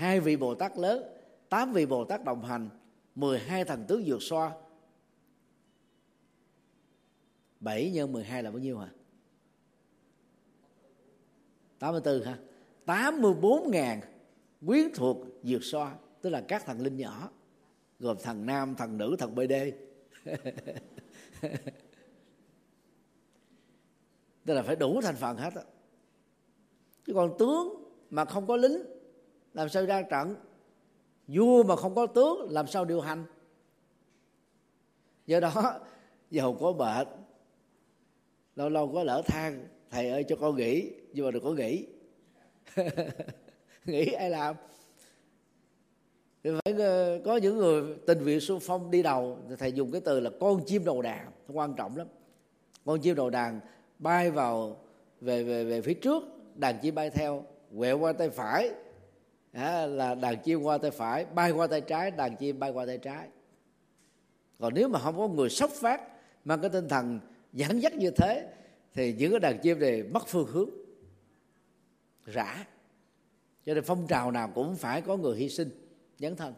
hai 0.00 0.20
vị 0.20 0.36
bồ 0.36 0.54
tát 0.54 0.78
lớn, 0.78 1.02
tám 1.48 1.72
vị 1.72 1.86
bồ 1.86 2.04
tát 2.04 2.24
đồng 2.24 2.44
hành, 2.44 2.70
mười 3.14 3.38
hai 3.38 3.64
thần 3.64 3.84
tướng 3.88 4.02
vượt 4.06 4.22
xoa. 4.22 4.52
Bảy 7.60 7.90
nhân 7.90 8.12
mười 8.12 8.24
hai 8.24 8.42
là 8.42 8.50
bao 8.50 8.58
nhiêu 8.58 8.78
hả? 8.78 8.90
Tám 11.78 11.92
mươi 11.92 12.00
bốn 12.04 12.22
ha 12.22 12.38
tám 12.84 13.22
mươi 13.22 13.34
bốn 13.34 13.70
ngàn 13.70 14.00
quyến 14.66 14.88
thuộc 14.94 15.16
dược 15.42 15.64
xoa, 15.64 15.96
tức 16.20 16.30
là 16.30 16.44
các 16.48 16.66
thần 16.66 16.80
linh 16.80 16.96
nhỏ, 16.96 17.30
gồm 17.98 18.16
thần 18.22 18.46
nam, 18.46 18.74
thần 18.74 18.98
nữ, 18.98 19.16
thần 19.18 19.34
bd 19.34 19.52
tức 24.44 24.54
là 24.54 24.62
phải 24.62 24.76
đủ 24.76 25.00
thành 25.00 25.16
phần 25.16 25.36
hết 25.36 25.54
á. 25.54 25.62
Chứ 27.06 27.12
còn 27.14 27.38
tướng 27.38 27.84
mà 28.10 28.24
không 28.24 28.46
có 28.46 28.56
lính 28.56 28.99
làm 29.54 29.68
sao 29.68 29.86
ra 29.86 30.02
trận? 30.02 30.36
Vua 31.28 31.62
mà 31.62 31.76
không 31.76 31.94
có 31.94 32.06
tướng, 32.06 32.50
làm 32.50 32.66
sao 32.66 32.84
điều 32.84 33.00
hành? 33.00 33.24
Do 35.26 35.40
đó, 35.40 35.80
giàu 36.30 36.56
có 36.60 36.72
bệnh 36.72 37.08
lâu 38.56 38.68
lâu 38.68 38.92
có 38.94 39.02
lỡ 39.02 39.22
than, 39.26 39.66
thầy 39.90 40.10
ơi, 40.10 40.24
cho 40.28 40.36
con 40.36 40.56
nghỉ. 40.56 40.90
Nhưng 41.12 41.24
mà 41.24 41.30
đừng 41.30 41.44
có 41.44 41.50
nghỉ. 41.50 41.86
Nghỉ 43.84 44.12
ai 44.12 44.30
làm? 44.30 44.56
Thì 46.44 46.50
phải 46.50 46.74
ờ, 46.78 47.20
có 47.24 47.36
những 47.36 47.56
người 47.56 47.96
tình 48.06 48.22
nguyện 48.22 48.40
xung 48.40 48.60
phong 48.60 48.90
đi 48.90 49.02
đầu. 49.02 49.38
Thầy 49.58 49.72
dùng 49.72 49.92
cái 49.92 50.00
từ 50.00 50.20
là 50.20 50.30
con 50.40 50.64
chim 50.66 50.84
đầu 50.84 51.02
đàn 51.02 51.30
quan 51.48 51.74
trọng 51.74 51.96
lắm. 51.96 52.06
Con 52.84 53.00
chim 53.00 53.14
đầu 53.14 53.30
đàn 53.30 53.60
bay 53.98 54.30
vào, 54.30 54.76
về 55.20 55.44
về 55.44 55.64
về 55.64 55.80
phía 55.80 55.94
trước, 55.94 56.22
đàn 56.54 56.78
chim 56.82 56.94
bay 56.94 57.10
theo, 57.10 57.44
quẹo 57.78 57.98
qua 57.98 58.12
tay 58.12 58.30
phải 58.30 58.70
à, 59.52 59.86
là 59.86 60.14
đàn 60.14 60.42
chim 60.42 60.62
qua 60.62 60.78
tay 60.78 60.90
phải 60.90 61.24
bay 61.24 61.50
qua 61.50 61.66
tay 61.66 61.80
trái 61.80 62.10
đàn 62.10 62.36
chim 62.36 62.58
bay 62.58 62.70
qua 62.70 62.86
tay 62.86 62.98
trái. 62.98 63.28
Còn 64.58 64.74
nếu 64.74 64.88
mà 64.88 64.98
không 64.98 65.18
có 65.18 65.28
người 65.28 65.50
sốc 65.50 65.70
phát 65.70 66.02
mang 66.44 66.60
cái 66.60 66.70
tinh 66.70 66.88
thần 66.88 67.20
dẫn 67.52 67.82
dắt 67.82 67.94
như 67.94 68.10
thế 68.10 68.48
thì 68.94 69.12
những 69.12 69.30
cái 69.30 69.40
đàn 69.40 69.58
chim 69.58 69.80
này 69.80 70.02
mất 70.02 70.26
phương 70.26 70.46
hướng 70.46 70.70
rã. 72.26 72.66
Cho 73.64 73.74
nên 73.74 73.84
phong 73.84 74.06
trào 74.06 74.30
nào 74.30 74.50
cũng 74.54 74.76
phải 74.76 75.02
có 75.02 75.16
người 75.16 75.36
hy 75.36 75.48
sinh 75.48 75.70
dấn 76.18 76.36
thân. 76.36 76.54